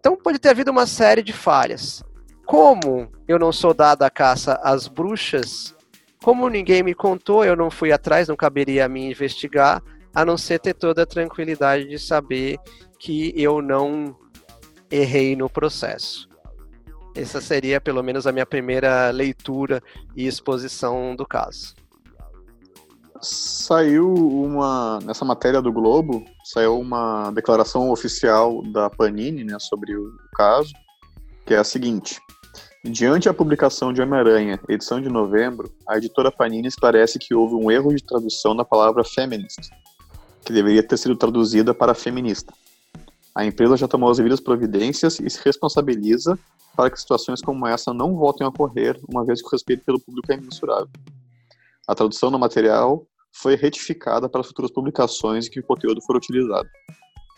Então 0.00 0.16
pode 0.16 0.40
ter 0.40 0.48
havido 0.48 0.72
uma 0.72 0.84
série 0.84 1.22
de 1.22 1.32
falhas. 1.32 2.02
Como 2.46 3.08
eu 3.26 3.38
não 3.38 3.52
sou 3.52 3.72
dada 3.72 4.06
a 4.06 4.10
caça 4.10 4.60
às 4.62 4.86
bruxas, 4.86 5.74
como 6.22 6.48
ninguém 6.48 6.82
me 6.82 6.94
contou, 6.94 7.44
eu 7.44 7.54
não 7.54 7.70
fui 7.70 7.92
atrás, 7.92 8.28
não 8.28 8.36
caberia 8.36 8.86
a 8.86 8.88
mim 8.88 9.10
investigar, 9.10 9.82
a 10.14 10.24
não 10.24 10.38
ser 10.38 10.58
ter 10.58 10.74
toda 10.74 11.02
a 11.02 11.06
tranquilidade 11.06 11.86
de 11.86 11.98
saber 11.98 12.58
que 12.98 13.32
eu 13.36 13.60
não 13.60 14.16
errei 14.90 15.36
no 15.36 15.50
processo. 15.50 16.28
Essa 17.14 17.40
seria, 17.40 17.80
pelo 17.80 18.02
menos, 18.02 18.26
a 18.26 18.32
minha 18.32 18.46
primeira 18.46 19.10
leitura 19.10 19.82
e 20.16 20.26
exposição 20.26 21.14
do 21.14 21.26
caso. 21.26 21.74
Saiu 23.20 24.12
uma. 24.12 24.98
Nessa 25.04 25.24
matéria 25.24 25.62
do 25.62 25.72
Globo, 25.72 26.24
saiu 26.44 26.78
uma 26.78 27.30
declaração 27.30 27.90
oficial 27.90 28.62
da 28.62 28.90
Panini 28.90 29.44
né, 29.44 29.56
sobre 29.58 29.96
o 29.96 30.12
caso, 30.34 30.72
que 31.46 31.54
é 31.54 31.58
a 31.58 31.64
seguinte: 31.64 32.18
Diante 32.84 33.30
a 33.30 33.34
publicação 33.34 33.94
de 33.94 34.02
Homem-Aranha, 34.02 34.60
edição 34.68 35.00
de 35.00 35.08
novembro, 35.08 35.72
a 35.88 35.96
editora 35.96 36.30
Panini 36.30 36.68
esclarece 36.68 37.18
que 37.18 37.34
houve 37.34 37.54
um 37.54 37.70
erro 37.70 37.94
de 37.94 38.04
tradução 38.04 38.52
na 38.52 38.62
palavra 38.62 39.02
feminist, 39.02 39.70
que 40.44 40.52
deveria 40.52 40.86
ter 40.86 40.98
sido 40.98 41.16
traduzida 41.16 41.72
para 41.72 41.94
feminista. 41.94 42.52
A 43.34 43.42
empresa 43.42 43.78
já 43.78 43.88
tomou 43.88 44.10
as 44.10 44.18
devidas 44.18 44.38
providências 44.38 45.18
e 45.18 45.30
se 45.30 45.42
responsabiliza 45.42 46.38
para 46.76 46.90
que 46.90 47.00
situações 47.00 47.40
como 47.40 47.66
essa 47.66 47.94
não 47.94 48.16
voltem 48.16 48.44
a 48.44 48.50
ocorrer, 48.50 49.00
uma 49.08 49.24
vez 49.24 49.40
que 49.40 49.48
o 49.48 49.50
respeito 49.50 49.82
pelo 49.82 49.98
público 49.98 50.30
é 50.30 50.36
imensurável. 50.36 50.90
A 51.88 51.94
tradução 51.94 52.30
no 52.30 52.38
material 52.38 53.06
foi 53.32 53.56
retificada 53.56 54.28
para 54.28 54.44
futuras 54.44 54.70
publicações 54.70 55.46
em 55.46 55.50
que 55.50 55.60
o 55.60 55.64
conteúdo 55.64 56.02
for 56.02 56.16
utilizado. 56.16 56.68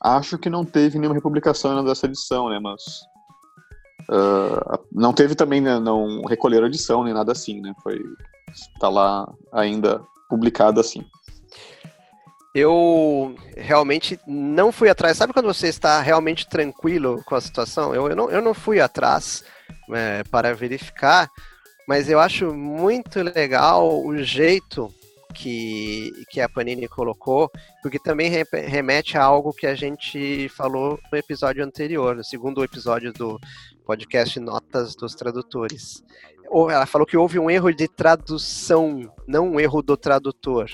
Acho 0.02 0.38
que 0.38 0.50
não 0.50 0.64
teve 0.64 0.98
nenhuma 0.98 1.14
republicação 1.14 1.84
dessa 1.84 2.06
edição, 2.06 2.48
né, 2.48 2.58
mas 2.58 2.82
Uh, 4.08 4.78
não 4.92 5.12
teve 5.12 5.34
também, 5.34 5.60
né, 5.60 5.80
não 5.80 6.22
recolheram 6.22 6.66
edição 6.66 7.02
nem 7.02 7.12
nada 7.12 7.32
assim, 7.32 7.60
né? 7.60 7.74
Foi 7.82 8.00
tá 8.78 8.88
lá 8.88 9.32
ainda 9.52 10.00
publicado 10.28 10.80
assim. 10.80 11.04
Eu 12.54 13.34
realmente 13.56 14.18
não 14.26 14.72
fui 14.72 14.88
atrás. 14.88 15.16
Sabe 15.16 15.32
quando 15.32 15.46
você 15.46 15.68
está 15.68 16.00
realmente 16.00 16.48
tranquilo 16.48 17.22
com 17.26 17.34
a 17.34 17.40
situação? 17.40 17.94
Eu, 17.94 18.08
eu, 18.08 18.16
não, 18.16 18.30
eu 18.30 18.40
não 18.40 18.54
fui 18.54 18.80
atrás 18.80 19.44
é, 19.92 20.22
para 20.24 20.54
verificar, 20.54 21.28
mas 21.86 22.08
eu 22.08 22.18
acho 22.18 22.54
muito 22.54 23.20
legal 23.20 24.02
o 24.02 24.16
jeito 24.22 24.90
que, 25.34 26.10
que 26.30 26.40
a 26.40 26.48
Panini 26.48 26.88
colocou, 26.88 27.50
porque 27.82 27.98
também 27.98 28.32
remete 28.50 29.18
a 29.18 29.22
algo 29.22 29.52
que 29.52 29.66
a 29.66 29.74
gente 29.74 30.48
falou 30.48 30.98
no 31.12 31.18
episódio 31.18 31.62
anterior, 31.62 32.16
no 32.16 32.24
segundo 32.24 32.64
episódio 32.64 33.12
do 33.12 33.38
podcast 33.86 34.40
Notas 34.40 34.96
dos 34.96 35.14
Tradutores. 35.14 36.02
Ela 36.52 36.86
falou 36.86 37.06
que 37.06 37.16
houve 37.16 37.38
um 37.38 37.48
erro 37.48 37.72
de 37.72 37.86
tradução, 37.86 39.00
não 39.28 39.52
um 39.52 39.60
erro 39.60 39.80
do 39.80 39.96
tradutor. 39.96 40.68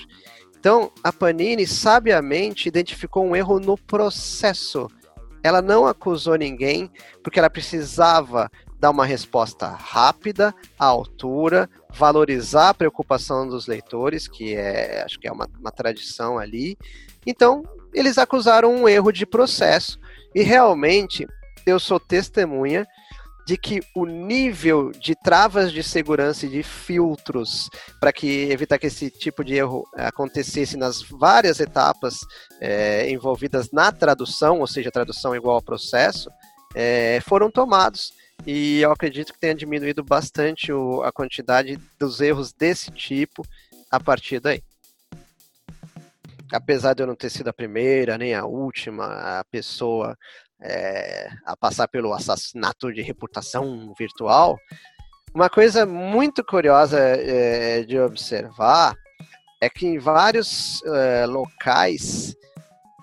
Então, 0.59 0.91
a 1.05 1.13
Panini 1.13 1.67
sabiamente 1.67 2.69
identificou 2.69 3.25
um 3.25 3.37
erro 3.37 3.61
no 3.61 3.77
processo. 3.77 4.89
Ela 5.43 5.61
não 5.61 5.87
acusou 5.87 6.37
ninguém 6.37 6.91
porque 7.23 7.39
ela 7.39 7.51
precisava 7.51 8.51
dar 8.79 8.91
uma 8.91 9.05
resposta 9.05 9.69
rápida, 9.69 10.55
à 10.79 10.87
altura, 10.87 11.69
valorizar 11.93 12.71
a 12.71 12.75
preocupação 12.75 13.47
dos 13.47 13.67
leitores, 13.67 14.27
que 14.27 14.55
é, 14.55 15.03
acho 15.05 15.21
que 15.21 15.29
é 15.29 15.33
uma, 15.33 15.49
uma 15.61 15.71
tradição 15.71 16.39
ali. 16.39 16.79
Então, 17.27 17.63
eles 17.93 18.17
acusaram 18.17 18.75
um 18.75 18.89
erro 18.89 19.13
de 19.13 19.27
processo. 19.27 20.01
E 20.35 20.43
realmente, 20.43 21.27
eu 21.67 21.79
sou 21.79 22.01
testemunha 22.01 22.87
de 23.47 23.57
que 23.57 23.81
o 23.95 24.07
nível 24.07 24.93
de 24.93 25.15
travas 25.15 25.73
de 25.73 25.83
segurança 25.83 26.47
e 26.47 26.49
de 26.49 26.63
filtros 26.63 27.69
para 28.01 28.13
que 28.13 28.51
evitar 28.51 28.79
que 28.79 28.87
esse 28.87 29.11
tipo 29.11 29.43
de 29.45 29.55
erro 29.55 29.85
acontecesse 29.95 30.77
nas 30.77 31.03
várias 31.03 31.59
etapas 31.59 32.21
é, 32.61 33.11
envolvidas 33.11 33.71
na 33.73 33.91
tradução, 33.91 34.61
ou 34.61 34.67
seja, 34.67 34.91
tradução 34.91 35.35
igual 35.35 35.57
ao 35.57 35.63
processo, 35.63 36.31
é, 36.75 37.21
foram 37.27 37.51
tomados 37.51 38.13
e 38.47 38.81
eu 38.81 38.91
acredito 38.91 39.33
que 39.33 39.39
tenha 39.39 39.55
diminuído 39.55 40.03
bastante 40.03 40.73
o, 40.73 41.03
a 41.03 41.13
quantidade 41.13 41.79
dos 41.99 42.21
erros 42.21 42.53
desse 42.53 42.91
tipo 42.91 43.43
a 43.91 44.01
partir 44.01 44.41
daí. 44.41 44.63
Apesar 46.53 46.95
de 46.95 47.03
eu 47.03 47.07
não 47.07 47.15
ter 47.15 47.31
sido 47.31 47.49
a 47.49 47.53
primeira 47.53 48.19
nem 48.19 48.35
a 48.35 48.45
última 48.45 49.41
a 49.41 49.45
pessoa 49.45 50.17
é, 50.63 51.29
a 51.45 51.57
passar 51.57 51.89
pelo 51.89 52.13
assassinato 52.13 52.93
de 52.93 53.03
reputação 53.03 53.93
virtual, 53.99 54.57
uma 55.35 55.49
coisa 55.49 55.87
muito 55.87 56.45
curiosa 56.45 56.99
é, 56.99 57.83
de 57.83 57.99
observar 57.99 58.95
é 59.61 59.71
que 59.71 59.87
em 59.87 59.99
vários 59.99 60.83
é, 60.85 61.25
locais 61.25 62.37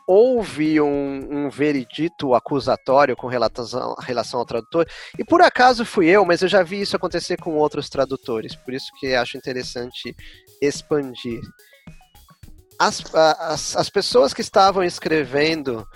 houve 0.06 0.82
um, 0.82 1.46
um, 1.46 1.50
veredito 1.50 2.34
acusatório 2.34 3.16
com 3.16 3.28
relação, 3.28 3.96
relação 4.00 4.40
ao 4.40 4.46
tradutor, 4.46 4.88
e 5.18 5.24
por 5.24 5.40
acaso 5.42 5.86
fui 5.86 6.08
eu, 6.08 6.26
mas 6.26 6.42
eu 6.42 6.48
já 6.48 6.64
vi 6.64 6.82
isso 6.82 6.96
acontecer 6.96 7.38
com 7.38 7.56
outros 7.56 7.90
tradutores, 7.90 8.56
por 8.56 8.74
isso 8.74 8.92
que 9.00 9.14
acho 9.14 9.38
interessante 9.38 10.16
expandir. 10.60 11.42
As, 12.80 13.04
as, 13.14 13.78
as 13.78 13.90
pessoas 13.90 14.34
que 14.34 14.42
estavam 14.42 14.84
escrevendo, 14.84 15.88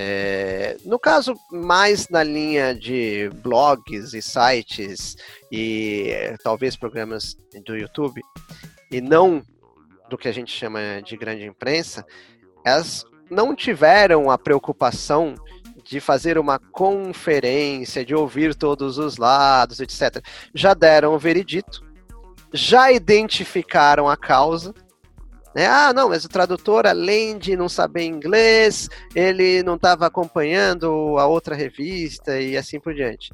é, 0.00 0.76
no 0.84 0.96
caso, 0.96 1.34
mais 1.50 2.08
na 2.08 2.22
linha 2.22 2.72
de 2.72 3.28
blogs 3.42 4.14
e 4.14 4.22
sites 4.22 5.16
e 5.50 6.36
talvez 6.44 6.76
programas 6.76 7.36
do 7.66 7.76
YouTube, 7.76 8.22
e 8.92 9.00
não 9.00 9.42
do 10.08 10.16
que 10.16 10.28
a 10.28 10.32
gente 10.32 10.52
chama 10.52 11.02
de 11.04 11.16
grande 11.16 11.44
imprensa, 11.44 12.06
elas 12.64 13.04
não 13.28 13.56
tiveram 13.56 14.30
a 14.30 14.38
preocupação 14.38 15.34
de 15.82 15.98
fazer 15.98 16.38
uma 16.38 16.60
conferência, 16.60 18.04
de 18.04 18.14
ouvir 18.14 18.54
todos 18.54 18.98
os 18.98 19.16
lados, 19.16 19.80
etc. 19.80 20.24
Já 20.54 20.74
deram 20.74 21.12
o 21.12 21.18
veredito, 21.18 21.84
já 22.52 22.92
identificaram 22.92 24.08
a 24.08 24.16
causa. 24.16 24.72
Né? 25.58 25.66
Ah, 25.66 25.92
não, 25.92 26.10
mas 26.10 26.24
o 26.24 26.28
tradutor, 26.28 26.86
além 26.86 27.36
de 27.36 27.56
não 27.56 27.68
saber 27.68 28.04
inglês, 28.04 28.88
ele 29.12 29.60
não 29.64 29.74
estava 29.74 30.06
acompanhando 30.06 31.18
a 31.18 31.26
outra 31.26 31.56
revista 31.56 32.40
e 32.40 32.56
assim 32.56 32.78
por 32.78 32.94
diante. 32.94 33.28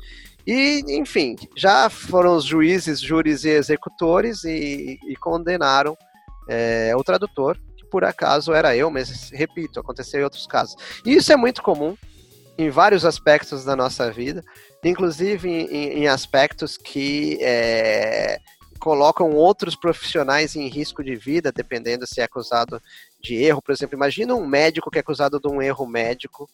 E, 0.47 0.83
enfim, 0.89 1.37
já 1.55 1.91
foram 1.91 2.35
os 2.35 2.45
juízes, 2.45 2.99
júris 2.99 3.45
e 3.45 3.51
executores 3.51 4.43
e, 4.43 4.99
e 5.07 5.15
condenaram 5.17 5.95
é, 6.49 6.95
o 6.97 7.05
tradutor 7.05 7.61
por 7.91 8.05
acaso 8.05 8.55
era 8.55 8.75
eu, 8.75 8.91
mas 8.91 9.29
repito, 9.31 9.79
aconteceu 9.79 10.21
em 10.21 10.25
outros 10.25 10.47
casos. 10.47 10.77
E 11.05 11.15
isso 11.15 11.31
é 11.31 11.37
muito 11.37 11.63
comum 11.63 11.95
em 12.57 12.71
vários 12.71 13.05
aspectos 13.05 13.67
da 13.67 13.77
nossa 13.77 14.11
vida, 14.11 14.43
inclusive 14.83 15.47
em, 15.47 15.99
em 15.99 16.09
aspectos 16.09 16.79
que 16.79 17.37
é, 17.43 18.41
colocam 18.85 19.31
outros 19.31 19.75
profissionais 19.75 20.55
em 20.55 20.69
risco 20.69 21.03
de 21.03 21.17
vida, 21.17 21.51
dependendo 21.51 22.07
se 22.07 22.21
é 22.21 22.25
acusado 22.25 22.79
de 23.19 23.35
erro. 23.35 23.63
Por 23.63 23.73
exemplo, 23.73 23.97
imagina 23.97 24.35
um 24.35 24.47
médico 24.47 24.91
que 24.91 24.99
é 24.99 25.01
acusado 25.01 25.41
de 25.41 25.49
um 25.49 25.63
erro 25.63 25.87
médico 25.87 26.47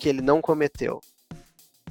que 0.00 0.08
ele 0.08 0.20
não 0.20 0.40
cometeu. 0.40 1.00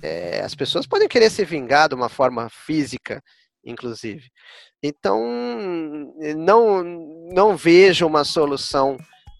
É, 0.01 0.41
as 0.41 0.53
pessoas 0.53 0.85
podem 0.85 1.07
querer 1.07 1.29
se 1.29 1.45
vingar 1.45 1.87
de 1.87 1.95
uma 1.95 2.09
forma 2.09 2.49
física, 2.49 3.23
inclusive. 3.63 4.29
Então, 4.83 5.23
não, 6.35 6.83
não 7.31 7.55
vejo 7.55 8.05
uma 8.05 8.25
solução 8.25 8.97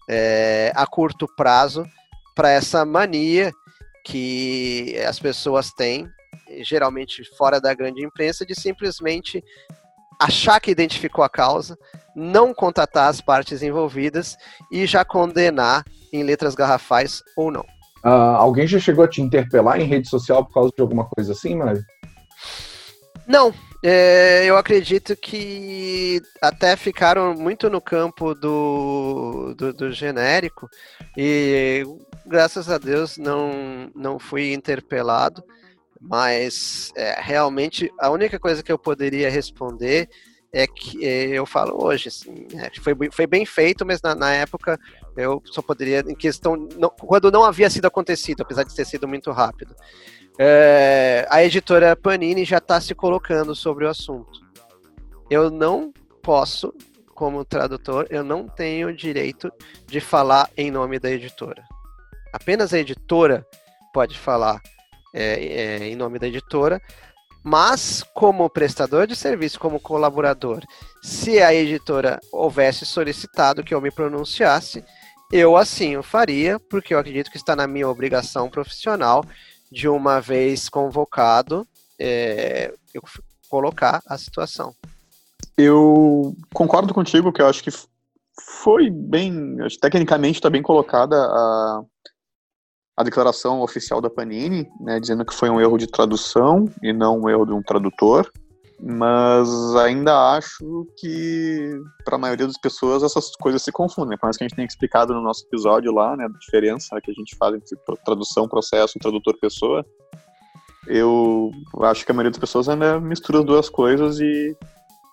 é, 0.08 0.72
a 0.74 0.86
curto 0.86 1.28
prazo 1.36 1.84
para 2.34 2.48
essa 2.50 2.82
mania 2.86 3.52
que 4.02 4.96
as 5.06 5.20
pessoas 5.20 5.70
têm, 5.70 6.08
geralmente 6.62 7.22
fora 7.36 7.60
da 7.60 7.74
grande 7.74 8.02
imprensa, 8.02 8.46
de 8.46 8.54
simplesmente 8.58 9.44
achar 10.20 10.60
que 10.60 10.70
identificou 10.70 11.24
a 11.24 11.28
causa, 11.28 11.78
não 12.14 12.54
contatar 12.54 13.08
as 13.08 13.20
partes 13.20 13.62
envolvidas 13.62 14.36
e 14.70 14.86
já 14.86 15.04
condenar 15.04 15.84
em 16.12 16.22
letras 16.22 16.54
garrafais 16.54 17.22
ou 17.36 17.50
não. 17.50 17.64
Uh, 18.04 18.36
alguém 18.36 18.66
já 18.66 18.78
chegou 18.78 19.04
a 19.04 19.08
te 19.08 19.20
interpelar 19.20 19.80
em 19.80 19.84
rede 19.84 20.08
social 20.08 20.44
por 20.44 20.54
causa 20.54 20.72
de 20.74 20.80
alguma 20.80 21.04
coisa 21.06 21.32
assim, 21.32 21.56
Mário? 21.56 21.82
Não, 23.26 23.52
é, 23.82 24.44
eu 24.44 24.56
acredito 24.56 25.16
que 25.16 26.22
até 26.40 26.76
ficaram 26.76 27.34
muito 27.34 27.68
no 27.68 27.80
campo 27.80 28.34
do, 28.34 29.54
do, 29.56 29.72
do, 29.72 29.92
genérico 29.92 30.68
e 31.16 31.84
graças 32.24 32.70
a 32.70 32.78
Deus 32.78 33.18
não, 33.18 33.90
não 33.94 34.18
fui 34.18 34.52
interpelado, 34.52 35.42
mas 36.00 36.92
é, 36.96 37.20
realmente 37.20 37.92
a 37.98 38.10
única 38.10 38.38
coisa 38.38 38.62
que 38.62 38.70
eu 38.70 38.78
poderia 38.78 39.30
responder 39.30 40.08
é 40.52 40.66
que 40.66 41.04
é, 41.04 41.26
eu 41.28 41.44
falo 41.44 41.84
hoje, 41.84 42.08
assim, 42.08 42.46
é, 42.54 42.70
foi, 42.80 42.94
foi 43.12 43.26
bem 43.26 43.44
feito, 43.44 43.84
mas 43.84 44.00
na, 44.00 44.14
na 44.14 44.32
época 44.32 44.78
eu 45.16 45.42
só 45.44 45.60
poderia, 45.60 46.00
em 46.00 46.14
questão, 46.14 46.56
não, 46.78 46.88
quando 46.88 47.30
não 47.30 47.44
havia 47.44 47.68
sido 47.68 47.86
acontecido, 47.86 48.42
apesar 48.42 48.62
de 48.62 48.74
ter 48.74 48.86
sido 48.86 49.06
muito 49.06 49.30
rápido. 49.32 49.74
É, 50.38 51.26
a 51.30 51.42
editora 51.44 51.96
Panini 51.96 52.44
já 52.44 52.58
está 52.58 52.80
se 52.80 52.94
colocando 52.94 53.54
sobre 53.54 53.84
o 53.84 53.88
assunto. 53.88 54.40
Eu 55.30 55.50
não 55.50 55.92
posso, 56.22 56.72
como 57.14 57.44
tradutor, 57.44 58.06
eu 58.10 58.22
não 58.22 58.48
tenho 58.48 58.94
direito 58.94 59.50
de 59.86 60.00
falar 60.00 60.50
em 60.56 60.70
nome 60.70 60.98
da 60.98 61.10
editora. 61.10 61.64
Apenas 62.32 62.72
a 62.72 62.78
editora 62.78 63.46
pode 63.92 64.18
falar 64.18 64.60
é, 65.16 65.44
é, 65.44 65.88
em 65.88 65.96
nome 65.96 66.18
da 66.18 66.28
editora, 66.28 66.80
mas 67.42 68.04
como 68.14 68.50
prestador 68.50 69.06
de 69.06 69.16
serviço, 69.16 69.58
como 69.58 69.80
colaborador, 69.80 70.62
se 71.02 71.40
a 71.40 71.54
editora 71.54 72.20
houvesse 72.30 72.84
solicitado 72.84 73.64
que 73.64 73.72
eu 73.72 73.80
me 73.80 73.90
pronunciasse, 73.90 74.84
eu 75.32 75.56
assim 75.56 75.96
o 75.96 76.02
faria, 76.02 76.58
porque 76.58 76.92
eu 76.92 76.98
acredito 76.98 77.30
que 77.30 77.36
está 77.36 77.56
na 77.56 77.66
minha 77.66 77.88
obrigação 77.88 78.50
profissional 78.50 79.24
de 79.72 79.88
uma 79.88 80.20
vez 80.20 80.68
convocado, 80.68 81.66
é, 81.98 82.74
eu 82.92 83.02
colocar 83.48 84.02
a 84.06 84.18
situação. 84.18 84.74
Eu 85.56 86.36
concordo 86.52 86.92
contigo 86.92 87.32
que 87.32 87.40
eu 87.40 87.46
acho 87.46 87.62
que 87.62 87.70
foi 88.62 88.90
bem, 88.90 89.56
tecnicamente 89.80 90.38
está 90.38 90.50
bem 90.50 90.62
colocada 90.62 91.16
a, 91.16 91.82
a 92.96 93.02
declaração 93.02 93.60
oficial 93.60 94.00
da 94.00 94.08
Panini, 94.08 94.68
né, 94.80 94.98
dizendo 94.98 95.24
que 95.24 95.34
foi 95.34 95.50
um 95.50 95.60
erro 95.60 95.76
de 95.76 95.86
tradução 95.86 96.64
e 96.82 96.92
não 96.92 97.20
um 97.20 97.28
erro 97.28 97.44
de 97.44 97.52
um 97.52 97.62
tradutor 97.62 98.30
mas 98.78 99.74
ainda 99.76 100.34
acho 100.34 100.86
que 100.98 101.80
para 102.04 102.16
a 102.16 102.18
maioria 102.18 102.46
das 102.46 102.58
pessoas 102.58 103.02
essas 103.02 103.34
coisas 103.36 103.62
se 103.62 103.72
confundem. 103.72 104.18
Por 104.18 104.26
mais 104.26 104.36
que 104.36 104.44
a 104.44 104.46
gente 104.46 104.56
tenha 104.56 104.66
explicado 104.66 105.14
no 105.14 105.22
nosso 105.22 105.44
episódio 105.46 105.92
lá, 105.92 106.16
né, 106.16 106.24
a 106.26 106.38
diferença 106.38 107.00
que 107.00 107.10
a 107.10 107.14
gente 107.14 107.34
faz 107.36 107.54
entre 107.54 107.76
tradução, 108.04 108.48
processo, 108.48 108.98
tradutor, 108.98 109.38
pessoa, 109.38 109.84
eu 110.86 111.50
acho 111.82 112.04
que 112.04 112.12
a 112.12 112.14
maioria 112.14 112.30
das 112.30 112.38
pessoas 112.38 112.68
ainda 112.68 113.00
mistura 113.00 113.38
as 113.38 113.44
duas 113.44 113.68
coisas 113.68 114.20
e 114.20 114.56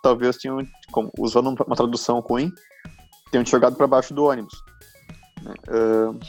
talvez 0.04 0.38
tenham, 0.38 0.60
usando 1.18 1.48
uma 1.66 1.76
tradução 1.76 2.20
ruim, 2.20 2.52
tenham 3.32 3.46
te 3.46 3.52
jogado 3.52 3.76
para 3.76 3.88
baixo 3.88 4.14
do 4.14 4.26
ônibus. 4.26 4.54
Uh, 5.68 6.20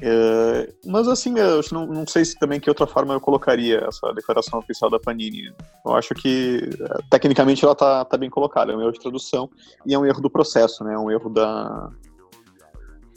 é, 0.00 0.72
mas 0.86 1.08
assim, 1.08 1.36
eu 1.36 1.60
não, 1.72 1.86
não 1.86 2.06
sei 2.06 2.24
se 2.24 2.38
também 2.38 2.60
que 2.60 2.70
outra 2.70 2.86
forma 2.86 3.14
eu 3.14 3.20
colocaria 3.20 3.84
essa 3.88 4.12
declaração 4.12 4.58
oficial 4.60 4.88
da 4.88 5.00
Panini. 5.00 5.52
Eu 5.84 5.94
acho 5.94 6.14
que 6.14 6.70
tecnicamente 7.10 7.64
ela 7.64 7.74
tá, 7.74 8.04
tá 8.04 8.16
bem 8.16 8.30
colocada, 8.30 8.72
é 8.72 8.76
um 8.76 8.80
erro 8.80 8.92
de 8.92 9.00
tradução 9.00 9.50
e 9.84 9.94
é 9.94 9.98
um 9.98 10.06
erro 10.06 10.20
do 10.20 10.30
processo, 10.30 10.84
né? 10.84 10.94
É 10.94 10.98
um 10.98 11.10
erro 11.10 11.28
da, 11.28 11.90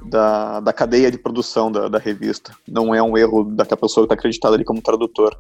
da, 0.06 0.60
da 0.60 0.74
cadeia 0.74 1.12
de 1.12 1.20
produção 1.20 1.72
da, 1.72 1.88
da 1.88 2.00
revista. 2.00 2.52
Não 2.68 2.96
é 2.96 3.04
um 3.04 3.16
erro 3.16 3.44
daquela 3.44 3.80
pessoa 3.80 4.08
que 4.08 4.14
está 4.14 4.20
acreditada 4.20 4.56
ali 4.56 4.66
como 4.66 4.82
tradutor. 4.82 5.38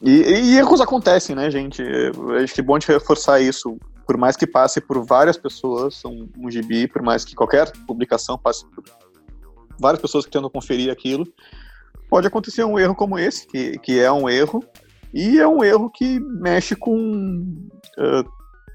E, 0.00 0.10
e, 0.10 0.56
erros 0.56 0.80
acontecem, 0.80 1.36
né, 1.36 1.48
gente? 1.48 1.80
Acho 2.42 2.54
que 2.54 2.60
é 2.60 2.64
bom 2.64 2.76
de 2.76 2.88
reforçar 2.88 3.40
isso. 3.40 3.78
Por 4.04 4.16
mais 4.16 4.36
que 4.36 4.48
passe 4.48 4.80
por 4.80 5.04
várias 5.06 5.36
pessoas, 5.36 6.04
um, 6.04 6.28
um 6.36 6.50
gibi, 6.50 6.88
por 6.88 7.02
mais 7.02 7.24
que 7.24 7.36
qualquer 7.36 7.70
publicação 7.86 8.36
passe 8.36 8.66
por 8.66 8.82
várias 9.78 10.00
pessoas 10.00 10.24
que 10.24 10.30
tentam 10.30 10.50
conferir 10.50 10.90
aquilo, 10.90 11.26
pode 12.08 12.26
acontecer 12.26 12.64
um 12.64 12.78
erro 12.78 12.94
como 12.94 13.18
esse, 13.18 13.46
que, 13.46 13.78
que 13.78 13.98
é 13.98 14.10
um 14.12 14.28
erro, 14.28 14.62
e 15.14 15.38
é 15.38 15.46
um 15.46 15.62
erro 15.62 15.90
que 15.90 16.20
mexe 16.20 16.74
com 16.74 17.44
uh, 17.98 18.24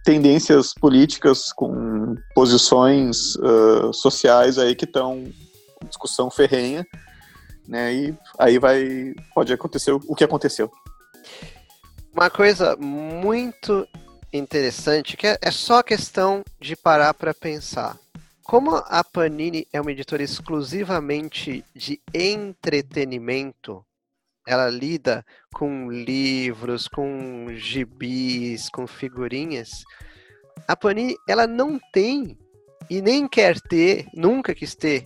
tendências 0.03 0.73
políticas, 0.73 1.51
com 1.51 2.15
posições 2.33 3.35
uh, 3.35 3.91
sociais 3.93 4.57
aí 4.57 4.75
que 4.75 4.85
estão 4.85 5.17
em 5.17 5.87
discussão 5.87 6.29
ferrenha, 6.29 6.85
né? 7.67 7.93
E 7.93 8.15
aí 8.39 8.57
vai 8.57 9.13
pode 9.35 9.51
acontecer 9.51 9.91
o 9.91 10.15
que 10.15 10.23
aconteceu. 10.23 10.71
uma 12.13 12.29
coisa 12.29 12.75
muito 12.77 13.87
interessante 14.31 15.17
que 15.17 15.27
é, 15.27 15.37
é 15.41 15.51
só 15.51 15.83
questão 15.83 16.43
de 16.59 16.75
parar 16.75 17.13
para 17.13 17.33
pensar. 17.33 17.97
Como 18.47 18.77
a 18.77 19.03
Panini 19.03 19.67
é 19.73 19.81
uma 19.81 19.91
editora 19.91 20.23
exclusivamente 20.23 21.65
de 21.75 22.01
entretenimento, 22.13 23.85
ela 24.47 24.69
lida 24.69 25.25
com 25.53 25.91
livros, 25.91 26.87
com 26.87 27.47
gibis, 27.55 28.69
com 28.69 28.87
figurinhas. 28.87 29.83
A 30.65 30.77
Panini, 30.77 31.13
ela 31.27 31.45
não 31.45 31.77
tem 31.91 32.37
e 32.89 33.01
nem 33.01 33.27
quer 33.27 33.59
ter, 33.59 34.07
nunca 34.13 34.55
quis 34.55 34.73
ter, 34.73 35.03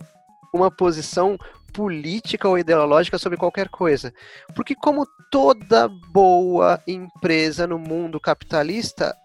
uma 0.54 0.70
posição 0.70 1.36
política 1.72 2.48
ou 2.48 2.56
ideológica 2.56 3.18
sobre 3.18 3.36
qualquer 3.36 3.68
coisa. 3.68 4.14
Porque 4.54 4.76
como 4.76 5.04
toda 5.32 5.88
boa 6.12 6.80
empresa 6.86 7.66
no 7.66 7.76
mundo 7.76 8.20
capitalista, 8.20 9.16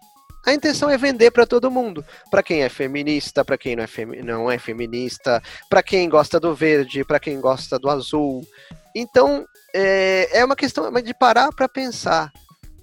a 0.48 0.54
intenção 0.54 0.88
é 0.88 0.96
vender 0.96 1.30
para 1.30 1.46
todo 1.46 1.70
mundo. 1.70 2.02
Para 2.30 2.42
quem 2.42 2.62
é 2.62 2.68
feminista, 2.70 3.44
para 3.44 3.58
quem 3.58 3.76
não 3.76 3.84
é, 3.84 3.86
femi 3.86 4.22
não 4.22 4.50
é 4.50 4.58
feminista, 4.58 5.42
para 5.68 5.82
quem 5.82 6.08
gosta 6.08 6.40
do 6.40 6.54
verde, 6.54 7.04
para 7.04 7.20
quem 7.20 7.38
gosta 7.38 7.78
do 7.78 7.88
azul. 7.90 8.42
Então, 8.94 9.44
é, 9.74 10.38
é 10.38 10.44
uma 10.44 10.56
questão 10.56 10.90
de 10.90 11.12
parar 11.12 11.52
para 11.52 11.68
pensar. 11.68 12.32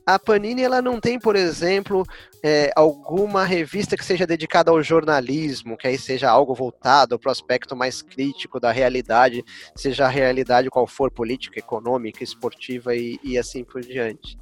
A 0.06 0.20
Panini 0.20 0.62
ela 0.62 0.80
não 0.80 1.00
tem, 1.00 1.18
por 1.18 1.36
exemplo, 1.36 2.06
é, 2.44 2.72
alguma 2.76 3.44
revista 3.44 3.98
que 3.98 4.06
seja 4.06 4.28
dedicada 4.28 4.70
ao 4.70 4.84
jornalismo, 4.84 5.76
que 5.76 5.88
aí 5.88 5.98
seja 5.98 6.30
algo 6.30 6.54
voltado 6.54 7.18
para 7.18 7.30
o 7.30 7.32
aspecto 7.32 7.76
mais 7.76 8.04
crítico 8.04 8.60
da 8.60 8.72
realidade, 8.72 9.44
seja 9.76 10.06
a 10.06 10.10
realidade 10.10 10.70
qual 10.70 10.86
for, 10.86 11.10
política, 11.10 11.58
econômica, 11.58 12.24
esportiva 12.24 12.96
e, 12.96 13.20
e 13.24 13.36
assim 13.40 13.64
por 13.64 13.82
diante. 13.82 14.38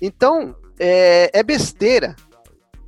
Então, 0.00 0.56
é, 0.78 1.30
é 1.34 1.42
besteira 1.42 2.16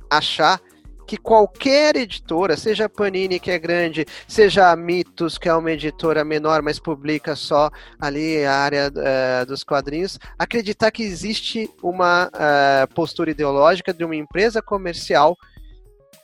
achar 0.09 0.61
que 1.07 1.15
qualquer 1.15 1.95
editora, 1.95 2.57
seja 2.57 2.85
a 2.85 2.89
Panini, 2.89 3.39
que 3.39 3.49
é 3.49 3.57
grande, 3.57 4.05
seja 4.27 4.69
a 4.69 4.75
Mitos, 4.75 5.37
que 5.37 5.47
é 5.47 5.53
uma 5.53 5.71
editora 5.71 6.25
menor, 6.25 6.61
mas 6.61 6.79
publica 6.79 7.33
só 7.33 7.71
ali 7.97 8.43
a 8.43 8.53
área 8.53 8.91
uh, 8.91 9.45
dos 9.45 9.63
quadrinhos, 9.63 10.19
acreditar 10.37 10.91
que 10.91 11.01
existe 11.01 11.71
uma 11.81 12.27
uh, 12.27 12.93
postura 12.93 13.31
ideológica 13.31 13.93
de 13.93 14.03
uma 14.03 14.17
empresa 14.17 14.61
comercial 14.61 15.37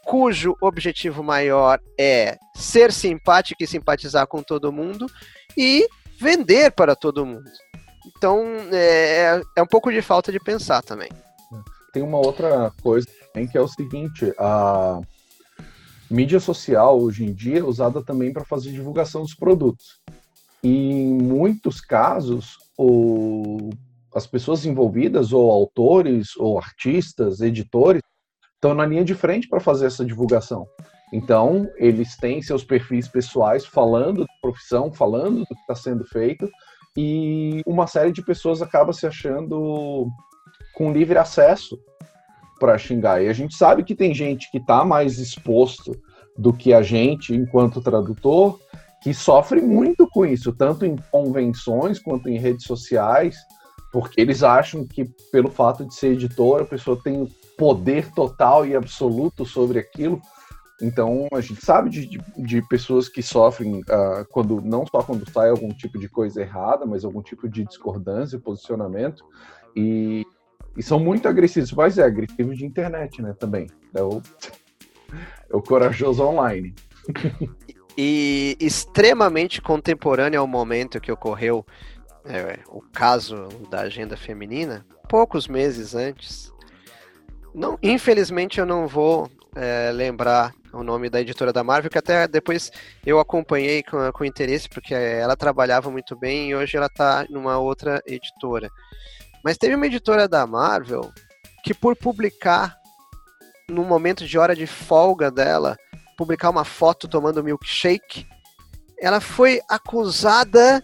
cujo 0.04 0.58
objetivo 0.60 1.24
maior 1.24 1.80
é 1.98 2.38
ser 2.54 2.92
simpático 2.92 3.64
e 3.64 3.68
simpatizar 3.68 4.28
com 4.28 4.44
todo 4.44 4.72
mundo 4.72 5.08
e 5.58 5.88
vender 6.20 6.72
para 6.72 6.94
todo 6.94 7.26
mundo. 7.26 7.50
Então, 8.18 8.44
é, 8.70 9.42
é 9.56 9.62
um 9.62 9.68
pouco 9.68 9.90
de 9.90 10.02
falta 10.02 10.30
de 10.30 10.42
pensar 10.42 10.82
também. 10.82 11.10
Tem 11.94 12.04
uma 12.04 12.18
outra 12.18 12.70
coisa 12.82 13.08
em 13.36 13.48
que 13.48 13.58
é 13.58 13.62
o 13.62 13.68
seguinte, 13.68 14.34
a 14.38 15.02
mídia 16.10 16.40
social 16.40 17.00
hoje 17.00 17.26
em 17.26 17.34
dia 17.34 17.60
é 17.60 17.64
usada 17.64 18.04
também 18.04 18.32
para 18.32 18.46
fazer 18.46 18.72
divulgação 18.72 19.22
dos 19.22 19.34
produtos. 19.34 20.00
E 20.64 20.70
em 20.70 21.14
muitos 21.14 21.82
casos, 21.82 22.58
o, 22.78 23.70
as 24.14 24.28
pessoas 24.28 24.66
envolvidas, 24.66 25.34
ou 25.34 25.52
autores, 25.52 26.38
ou 26.38 26.58
artistas, 26.58 27.42
editores, 27.42 28.02
estão 28.56 28.74
na 28.74 28.86
linha 28.86 29.04
de 29.04 29.16
frente 29.16 29.48
para 29.50 29.60
fazer 29.60 29.88
essa 29.88 30.06
divulgação. 30.06 30.66
Então, 31.12 31.70
eles 31.78 32.16
têm 32.16 32.42
seus 32.42 32.64
perfis 32.64 33.08
pessoais 33.08 33.66
falando 33.66 34.22
da 34.22 34.34
profissão, 34.42 34.92
falando 34.92 35.40
do 35.40 35.46
que 35.46 35.54
está 35.62 35.76
sendo 35.76 36.06
feito, 36.06 36.50
e 36.96 37.62
uma 37.66 37.88
série 37.88 38.12
de 38.12 38.24
pessoas 38.24 38.62
acaba 38.62 38.94
se 38.94 39.06
achando 39.06 40.08
com 40.74 40.94
livre 40.94 41.18
acesso 41.18 41.78
para 42.64 42.78
xingar. 42.78 43.22
E 43.22 43.28
a 43.28 43.34
gente 43.34 43.56
sabe 43.56 43.84
que 43.84 43.94
tem 43.94 44.14
gente 44.14 44.50
que 44.50 44.58
está 44.58 44.86
mais 44.86 45.20
exposto 45.20 45.92
do 46.38 46.54
que 46.54 46.74
a 46.74 46.82
gente, 46.82 47.36
enquanto 47.36 47.82
tradutor, 47.82 48.58
que 49.02 49.14
sofre 49.14 49.60
muito 49.60 50.08
com 50.08 50.26
isso, 50.26 50.54
tanto 50.54 50.86
em 50.86 50.96
convenções 51.12 52.00
quanto 52.00 52.30
em 52.30 52.38
redes 52.38 52.66
sociais, 52.66 53.36
porque 53.92 54.22
eles 54.22 54.44
acham 54.44 54.88
que, 54.88 55.04
pelo 55.30 55.52
fato 55.52 55.86
de 55.86 55.94
ser 55.94 56.14
editor, 56.14 56.62
a 56.62 56.66
pessoa 56.66 56.98
tem 57.04 57.28
poder 57.58 58.10
total 58.14 58.66
e 58.66 58.78
absoluto 58.78 59.46
sobre 59.46 59.78
aquilo. 59.78 60.22
Então, 60.82 61.28
a 61.34 61.42
gente 61.42 61.64
sabe 61.66 61.90
de, 61.90 62.18
de, 62.38 62.62
pessoas 62.70 63.10
que 63.10 63.22
sofrem 63.22 63.82
uh, 63.82 64.26
quando 64.32 64.62
não 64.62 64.86
só 64.88 65.04
quando 65.04 65.30
sai 65.30 65.50
algum 65.50 65.68
tipo 65.68 66.00
de 66.00 66.08
coisa 66.08 66.42
errada, 66.42 66.86
mas 66.86 67.04
algum 67.04 67.22
tipo 67.22 67.50
de 67.50 67.66
discordância, 67.66 68.40
posicionamento. 68.40 69.22
E 69.76 70.26
e 70.76 70.84
são 70.84 71.00
muito 71.00 71.28
agressivos, 71.28 71.72
mas 71.72 71.98
é 71.98 72.04
agressivo 72.04 72.54
de 72.54 72.66
internet, 72.66 73.22
né, 73.22 73.34
também. 73.40 73.68
É 73.94 74.02
o, 74.02 74.22
é 75.52 75.56
o 75.56 75.62
corajoso 75.62 76.24
online. 76.24 76.74
e 77.98 78.58
extremamente 78.60 79.62
contemporâneo 79.62 80.40
ao 80.40 80.48
momento 80.48 81.00
que 81.00 81.12
ocorreu 81.12 81.66
é, 82.26 82.60
o 82.68 82.82
caso 82.82 83.48
da 83.70 83.82
agenda 83.82 84.16
feminina, 84.18 84.86
poucos 85.08 85.48
meses 85.48 85.94
antes. 85.94 86.52
Não, 87.54 87.78
infelizmente 87.84 88.60
eu 88.60 88.66
não 88.66 88.88
vou 88.88 89.30
é, 89.56 89.92
lembrar 89.92 90.54
o 90.74 90.84
nome 90.84 91.10
da 91.10 91.22
editora 91.22 91.54
da 91.54 91.64
Marvel, 91.64 91.92
que 91.92 91.98
até 91.98 92.28
depois 92.28 92.72
eu 93.06 93.20
acompanhei 93.20 93.84
com, 93.84 94.12
com 94.12 94.26
interesse, 94.26 94.68
porque 94.68 94.94
ela 94.94 95.36
trabalhava 95.36 95.92
muito 95.92 96.16
bem 96.16 96.50
e 96.50 96.56
hoje 96.56 96.76
ela 96.76 96.88
está 96.88 97.26
numa 97.30 97.60
outra 97.60 98.02
editora. 98.08 98.70
Mas 99.44 99.58
teve 99.58 99.76
uma 99.76 99.86
editora 99.86 100.28
da 100.28 100.48
Marvel 100.48 101.12
que, 101.64 101.74
por 101.74 101.96
publicar, 101.96 102.78
no 103.70 103.84
momento 103.84 104.26
de 104.26 104.38
hora 104.38 104.56
de 104.56 104.66
folga 104.66 105.30
dela, 105.30 105.78
publicar 106.18 106.50
uma 106.50 106.64
foto 106.64 107.08
tomando 107.08 107.44
milkshake, 107.44 108.28
ela 109.00 109.20
foi 109.20 109.62
acusada 109.70 110.82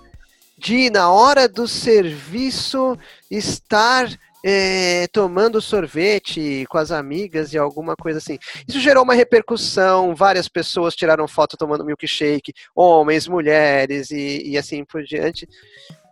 de, 0.57 0.89
na 0.89 1.09
hora 1.09 1.47
do 1.47 1.67
serviço, 1.67 2.97
estar 3.31 4.09
é, 4.43 5.07
tomando 5.07 5.61
sorvete 5.61 6.65
com 6.69 6.77
as 6.77 6.91
amigas 6.91 7.53
e 7.53 7.57
alguma 7.57 7.95
coisa 7.95 8.19
assim. 8.19 8.37
Isso 8.67 8.79
gerou 8.79 9.03
uma 9.03 9.13
repercussão, 9.13 10.15
várias 10.15 10.47
pessoas 10.47 10.95
tiraram 10.95 11.27
foto 11.27 11.57
tomando 11.57 11.85
milkshake, 11.85 12.53
homens, 12.75 13.27
mulheres 13.27 14.11
e, 14.11 14.49
e 14.49 14.57
assim 14.57 14.83
por 14.83 15.03
diante. 15.03 15.47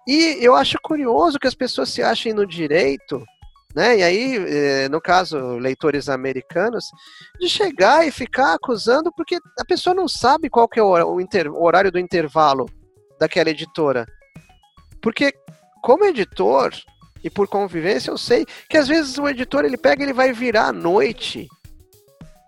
E 0.08 0.38
eu 0.40 0.56
acho 0.56 0.78
curioso 0.82 1.38
que 1.38 1.48
as 1.48 1.54
pessoas 1.54 1.90
se 1.90 2.02
achem 2.02 2.34
no 2.34 2.48
direito, 2.48 3.22
né? 3.76 3.98
E 3.98 4.04
aí, 4.04 4.38
eh, 4.38 4.90
no 4.90 5.02
caso, 5.02 5.58
leitores 5.58 6.08
americanos, 6.08 6.86
de 7.40 7.50
chegar 7.50 8.08
e 8.08 8.12
ficar 8.12 8.54
acusando 8.54 9.12
porque 9.16 9.38
a 9.60 9.66
pessoa 9.66 9.94
não 9.94 10.08
sabe 10.08 10.50
qual 10.50 10.68
que 10.68 10.80
é 10.80 10.84
o, 10.84 10.94
horário 11.62 11.92
do 11.92 12.00
intervalo 12.00 12.66
daquela 13.20 13.50
editora. 13.50 14.06
Porque, 15.02 15.34
como 15.84 16.06
editor, 16.06 16.74
e 17.22 17.30
por 17.30 17.48
convivência, 17.48 18.10
eu 18.10 18.18
sei 18.18 18.46
que 18.70 18.78
às 18.78 18.88
vezes 18.88 19.18
o 19.18 19.28
editor 19.28 19.66
ele 19.66 19.78
pega 19.78 20.04
ele 20.04 20.14
vai 20.14 20.32
virar 20.32 20.68
à 20.68 20.74
noite 20.74 21.48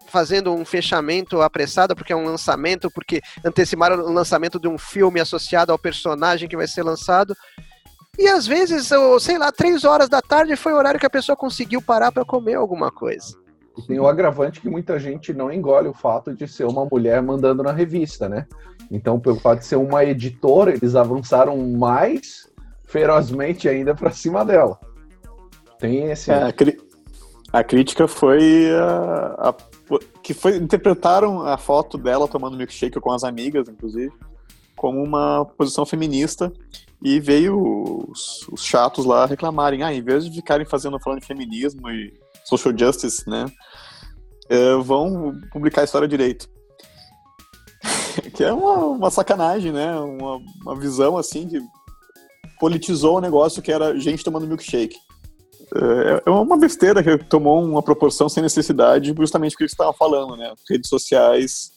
fazendo 0.10 0.54
um 0.54 0.66
fechamento 0.66 1.42
apressado 1.42 1.96
porque 1.96 2.14
é 2.14 2.16
um 2.16 2.26
lançamento, 2.26 2.90
porque 2.92 3.22
anteciparam 3.46 4.00
o 4.04 4.12
lançamento 4.12 4.60
de 4.60 4.68
um 4.68 4.78
filme 4.78 5.20
associado 5.20 5.72
ao 5.72 5.80
personagem 5.80 6.50
que 6.50 6.58
vai 6.58 6.68
ser 6.68 6.84
lançado. 6.84 7.36
E 8.18 8.28
às 8.28 8.46
vezes, 8.46 8.90
sei 9.22 9.38
lá, 9.38 9.52
três 9.52 9.86
horas 9.86 10.10
da 10.10 10.22
tarde 10.22 10.56
foi 10.56 10.74
o 10.74 10.78
horário 10.78 11.00
que 11.00 11.06
a 11.06 11.10
pessoa 11.10 11.36
conseguiu 11.38 11.82
parar 11.82 12.12
para 12.12 12.26
comer 12.26 12.56
alguma 12.56 12.92
coisa. 12.92 13.38
E 13.78 13.88
tem 13.88 14.00
o 14.00 14.08
agravante 14.08 14.60
que 14.60 14.70
muita 14.70 15.00
gente 15.00 15.34
não 15.34 15.52
engole 15.52 15.88
o 15.88 15.94
fato 15.94 16.34
de 16.36 16.46
ser 16.46 16.66
uma 16.66 16.86
mulher 16.86 17.22
mandando 17.22 17.64
na 17.64 17.72
revista, 17.72 18.28
né? 18.28 18.46
Então, 18.92 19.20
pelo 19.20 19.40
fato 19.40 19.60
de 19.60 19.66
ser 19.66 19.78
uma 19.78 20.04
editora, 20.04 20.74
eles 20.74 20.96
avançaram 20.96 21.58
mais 21.58 22.50
ferozmente 22.84 23.70
ainda 23.70 23.96
para 23.96 24.12
cima 24.12 24.44
dela. 24.44 24.78
Tem 25.80 26.12
esse. 26.12 26.30
É, 26.30 26.44
a, 26.44 26.54
a, 27.54 27.64
crítica 27.64 28.08
foi 28.08 28.70
a, 28.76 29.50
a 29.50 29.56
que 30.30 30.34
foi 30.36 30.58
interpretaram 30.58 31.42
a 31.42 31.58
foto 31.58 31.98
dela 31.98 32.28
tomando 32.28 32.56
milkshake 32.56 33.00
com 33.00 33.12
as 33.12 33.24
amigas, 33.24 33.68
inclusive, 33.68 34.14
como 34.76 35.04
uma 35.04 35.44
posição 35.44 35.88
feminista 35.88 36.54
e 37.02 37.20
veio 37.20 38.06
os, 38.08 38.48
os 38.50 38.64
chatos 38.64 39.06
lá 39.06 39.26
reclamarem, 39.26 39.82
ah, 39.82 39.92
em 39.92 40.04
vez 40.04 40.26
de 40.26 40.36
ficarem 40.36 40.68
fazendo 40.68 41.00
falando 41.00 41.22
de 41.22 41.26
feminismo 41.26 41.90
e 41.90 42.14
social 42.46 42.78
justice, 42.78 43.28
né, 43.28 43.48
uh, 44.52 44.84
vão 44.84 45.36
publicar 45.52 45.82
a 45.82 45.86
história 45.86 46.08
direito. 46.08 46.48
que 48.36 48.44
é 48.44 48.54
uma, 48.54 48.86
uma 48.86 49.10
sacanagem, 49.10 49.72
né, 49.72 49.96
uma, 49.96 50.40
uma 50.62 50.76
visão 50.76 51.18
assim 51.18 51.48
que 51.48 51.60
politizou 52.60 53.18
o 53.18 53.22
negócio 53.22 53.64
que 53.64 53.72
era 53.72 54.00
gente 54.00 54.24
tomando 54.24 54.46
milkshake. 54.46 54.96
É, 55.76 56.24
é 56.26 56.30
uma 56.30 56.58
besteira 56.58 57.04
que 57.04 57.18
tomou 57.26 57.64
uma 57.64 57.84
proporção 57.84 58.28
sem 58.28 58.42
necessidade, 58.42 59.14
justamente 59.18 59.52
porque 59.52 59.68
você 59.68 59.74
estava 59.74 59.94
falando, 59.94 60.36
né? 60.36 60.54
Redes 60.70 60.90
sociais 60.90 61.72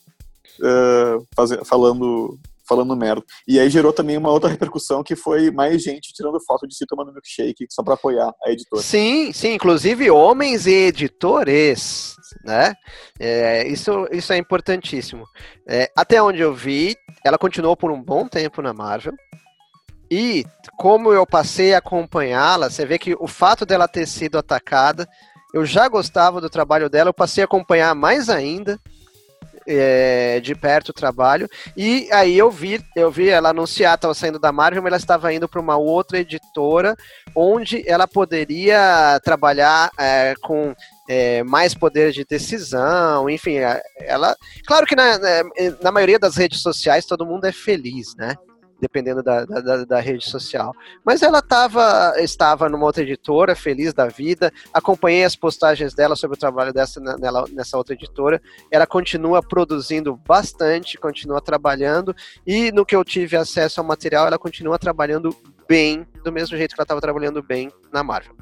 uh, 0.60 1.64
falando, 1.64 2.38
falando 2.66 2.96
merda. 2.96 3.24
E 3.46 3.58
aí 3.58 3.68
gerou 3.68 3.92
também 3.92 4.16
uma 4.16 4.30
outra 4.30 4.48
repercussão 4.48 5.02
que 5.02 5.16
foi 5.16 5.50
mais 5.50 5.82
gente 5.82 6.12
tirando 6.12 6.40
foto 6.40 6.66
de 6.66 6.74
si 6.74 6.86
tomando 6.86 7.12
milkshake 7.12 7.66
só 7.70 7.82
para 7.82 7.94
apoiar 7.94 8.32
a 8.44 8.50
editora. 8.50 8.82
Sim, 8.82 9.32
sim, 9.32 9.54
inclusive 9.54 10.10
homens 10.10 10.66
e 10.66 10.72
editores, 10.72 12.14
né? 12.44 12.74
É, 13.18 13.66
isso, 13.68 14.08
isso 14.10 14.32
é 14.32 14.38
importantíssimo. 14.38 15.24
É, 15.68 15.90
até 15.96 16.22
onde 16.22 16.40
eu 16.40 16.54
vi, 16.54 16.96
ela 17.24 17.38
continuou 17.38 17.76
por 17.76 17.90
um 17.90 18.02
bom 18.02 18.26
tempo 18.26 18.62
na 18.62 18.72
Marvel. 18.72 19.12
E 20.14 20.44
como 20.76 21.10
eu 21.10 21.26
passei 21.26 21.72
a 21.72 21.78
acompanhá-la, 21.78 22.68
você 22.68 22.84
vê 22.84 22.98
que 22.98 23.16
o 23.18 23.26
fato 23.26 23.64
dela 23.64 23.88
ter 23.88 24.06
sido 24.06 24.36
atacada, 24.36 25.08
eu 25.54 25.64
já 25.64 25.88
gostava 25.88 26.38
do 26.38 26.50
trabalho 26.50 26.90
dela, 26.90 27.08
eu 27.08 27.14
passei 27.14 27.42
a 27.42 27.46
acompanhar 27.46 27.94
mais 27.94 28.28
ainda 28.28 28.78
é, 29.66 30.38
de 30.40 30.54
perto 30.54 30.90
o 30.90 30.92
trabalho. 30.92 31.48
E 31.74 32.10
aí 32.12 32.36
eu 32.36 32.50
vi, 32.50 32.78
eu 32.94 33.10
vi 33.10 33.30
ela 33.30 33.48
anunciar, 33.48 33.94
estava 33.94 34.12
saindo 34.12 34.38
da 34.38 34.52
Marvel, 34.52 34.82
mas 34.82 34.90
ela 34.90 34.98
estava 34.98 35.32
indo 35.32 35.48
para 35.48 35.62
uma 35.62 35.78
outra 35.78 36.18
editora, 36.18 36.94
onde 37.34 37.82
ela 37.88 38.06
poderia 38.06 39.18
trabalhar 39.24 39.90
é, 39.98 40.34
com 40.42 40.74
é, 41.08 41.42
mais 41.42 41.72
poder 41.72 42.12
de 42.12 42.22
decisão, 42.26 43.30
enfim, 43.30 43.56
é, 43.56 43.80
ela. 44.00 44.36
Claro 44.66 44.84
que 44.84 44.94
na, 44.94 45.18
na 45.80 45.90
maioria 45.90 46.18
das 46.18 46.36
redes 46.36 46.60
sociais 46.60 47.06
todo 47.06 47.24
mundo 47.24 47.46
é 47.46 47.52
feliz, 47.52 48.14
né? 48.14 48.36
Dependendo 48.82 49.22
da, 49.22 49.44
da, 49.44 49.84
da, 49.84 50.00
rede 50.00 50.28
social. 50.28 50.74
Mas 51.04 51.22
ela 51.22 51.40
tava, 51.40 52.14
estava 52.18 52.68
numa 52.68 52.84
outra 52.84 53.04
editora, 53.04 53.54
feliz 53.54 53.94
da 53.94 54.08
vida, 54.08 54.52
acompanhei 54.74 55.22
as 55.22 55.36
postagens 55.36 55.94
dela 55.94 56.16
sobre 56.16 56.36
o 56.36 56.40
trabalho 56.40 56.72
dessa 56.72 57.00
nela, 57.00 57.44
nessa 57.52 57.78
outra 57.78 57.94
editora. 57.94 58.42
Ela 58.72 58.84
continua 58.84 59.40
produzindo 59.40 60.16
bastante, 60.26 60.98
continua 60.98 61.40
trabalhando, 61.40 62.12
e 62.44 62.72
no 62.72 62.84
que 62.84 62.96
eu 62.96 63.04
tive 63.04 63.36
acesso 63.36 63.80
ao 63.80 63.86
material, 63.86 64.26
ela 64.26 64.38
continua 64.38 64.80
trabalhando 64.80 65.34
bem, 65.68 66.04
do 66.24 66.32
mesmo 66.32 66.56
jeito 66.56 66.74
que 66.74 66.80
ela 66.80 66.84
estava 66.84 67.00
trabalhando 67.00 67.40
bem 67.40 67.70
na 67.92 68.02
Marvel. 68.02 68.34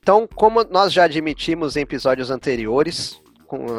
Então, 0.00 0.28
como 0.36 0.62
nós 0.62 0.92
já 0.92 1.04
admitimos 1.04 1.76
em 1.76 1.80
episódios 1.80 2.30
anteriores, 2.30 3.20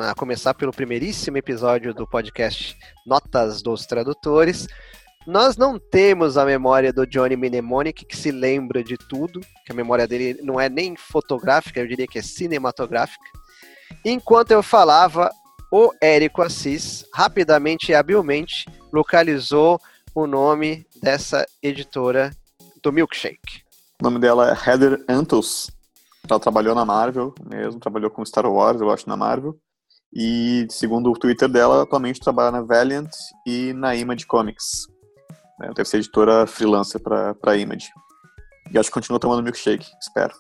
a 0.10 0.14
começar 0.14 0.54
pelo 0.54 0.74
primeiríssimo 0.74 1.38
episódio 1.38 1.94
do 1.94 2.06
podcast 2.06 2.76
Notas 3.08 3.62
dos 3.62 3.86
Tradutores, 3.86 4.68
nós 5.26 5.56
não 5.56 5.78
temos 5.78 6.38
a 6.38 6.46
memória 6.46 6.92
do 6.92 7.06
Johnny 7.06 7.36
Mnemonic, 7.36 8.06
que 8.06 8.18
se 8.18 8.32
lembra 8.32 8.84
de 8.84 8.98
tudo, 8.98 9.40
que 9.66 9.72
a 9.72 9.76
memória 9.76 10.08
dele 10.08 10.40
não 10.42 10.60
é 10.60 10.68
nem 10.68 10.96
fotográfica, 10.96 11.80
eu 11.80 11.88
diria 11.88 12.08
que 12.08 12.20
é 12.20 12.22
cinematográfica. 12.22 13.24
Enquanto 14.04 14.52
eu 14.52 14.64
falava, 14.64 15.30
o 15.72 15.92
Érico 16.02 16.42
Assis, 16.42 17.06
rapidamente 17.14 17.92
e 17.92 17.96
habilmente, 17.96 18.66
localizou 18.92 19.80
o 20.14 20.26
nome 20.26 20.86
dessa 21.02 21.46
editora 21.62 22.32
do 22.82 22.92
Milkshake. 22.92 23.64
O 24.02 24.04
nome 24.04 24.20
dela 24.20 24.50
é 24.50 24.70
Heather 24.70 25.04
Antos. 25.08 25.70
Ela 26.30 26.40
trabalhou 26.40 26.74
na 26.74 26.84
Marvel 26.84 27.34
mesmo, 27.48 27.80
trabalhou 27.80 28.10
com 28.10 28.26
Star 28.26 28.46
Wars, 28.46 28.82
eu 28.82 28.90
acho, 28.92 29.08
na 29.08 29.16
Marvel. 29.16 29.58
E, 30.14 30.68
segundo 30.70 31.10
o 31.10 31.18
Twitter 31.18 31.48
dela, 31.48 31.84
atualmente 31.84 32.20
trabalha 32.20 32.52
na 32.52 32.62
Valiant 32.62 33.10
e 33.46 33.72
na 33.74 33.96
Image 33.96 34.26
Comics. 34.26 34.88
Né? 35.60 35.72
Deve 35.76 35.88
ser 35.88 35.98
editora 35.98 36.46
freelancer 36.48 37.02
para 37.02 37.36
a 37.44 37.58
Image. 37.58 37.90
E 38.72 38.78
acho 38.78 38.90
que 38.90 38.94
continua 38.94 39.20
tomando 39.20 39.44
milkshake, 39.44 39.88
espero. 40.00 40.34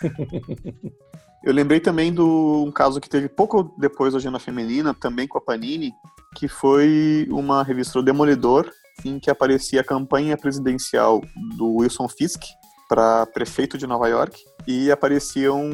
Eu 1.44 1.52
lembrei 1.52 1.80
também 1.80 2.14
de 2.14 2.20
um 2.20 2.70
caso 2.70 3.00
que 3.00 3.10
teve 3.10 3.28
pouco 3.28 3.74
depois 3.76 4.12
da 4.12 4.18
Agenda 4.18 4.38
Feminina, 4.38 4.94
também 4.94 5.26
com 5.26 5.38
a 5.38 5.40
Panini, 5.40 5.92
que 6.36 6.46
foi 6.46 7.26
uma 7.30 7.64
revista 7.64 7.98
do 7.98 8.04
Demolidor, 8.04 8.70
em 9.04 9.18
que 9.18 9.28
aparecia 9.28 9.80
a 9.80 9.84
campanha 9.84 10.36
presidencial 10.36 11.20
do 11.56 11.78
Wilson 11.78 12.06
Fisk 12.08 12.42
para 12.88 13.26
prefeito 13.26 13.76
de 13.76 13.88
Nova 13.88 14.08
York, 14.08 14.40
e 14.68 14.92
apareciam, 14.92 15.64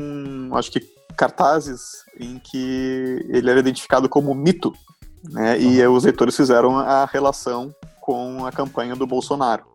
acho 0.54 0.72
que, 0.72 0.80
cartazes 1.16 1.82
em 2.18 2.38
que 2.38 3.26
ele 3.28 3.50
era 3.50 3.60
identificado 3.60 4.08
como 4.08 4.34
mito, 4.34 4.72
né? 5.24 5.60
E 5.60 5.84
os 5.86 6.04
leitores 6.04 6.36
fizeram 6.36 6.78
a 6.78 7.04
relação 7.04 7.74
com 8.08 8.46
a 8.46 8.50
campanha 8.50 8.96
do 8.96 9.06
Bolsonaro 9.06 9.66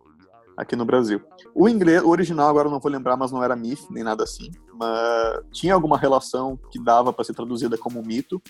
aqui 0.56 0.74
no 0.74 0.84
Brasil. 0.84 1.20
O 1.54 1.68
inglês, 1.68 2.02
o 2.02 2.08
original 2.08 2.48
agora 2.48 2.68
não 2.68 2.80
vou 2.80 2.90
lembrar, 2.90 3.16
mas 3.16 3.30
não 3.30 3.44
era 3.44 3.54
MIF 3.54 3.86
nem 3.92 4.02
nada 4.02 4.24
assim, 4.24 4.50
mas 4.72 5.38
tinha 5.52 5.72
alguma 5.72 5.96
relação 5.96 6.58
que 6.68 6.82
dava 6.82 7.12
para 7.12 7.24
ser 7.24 7.32
traduzida 7.32 7.78
como 7.78 8.02
mito. 8.02 8.42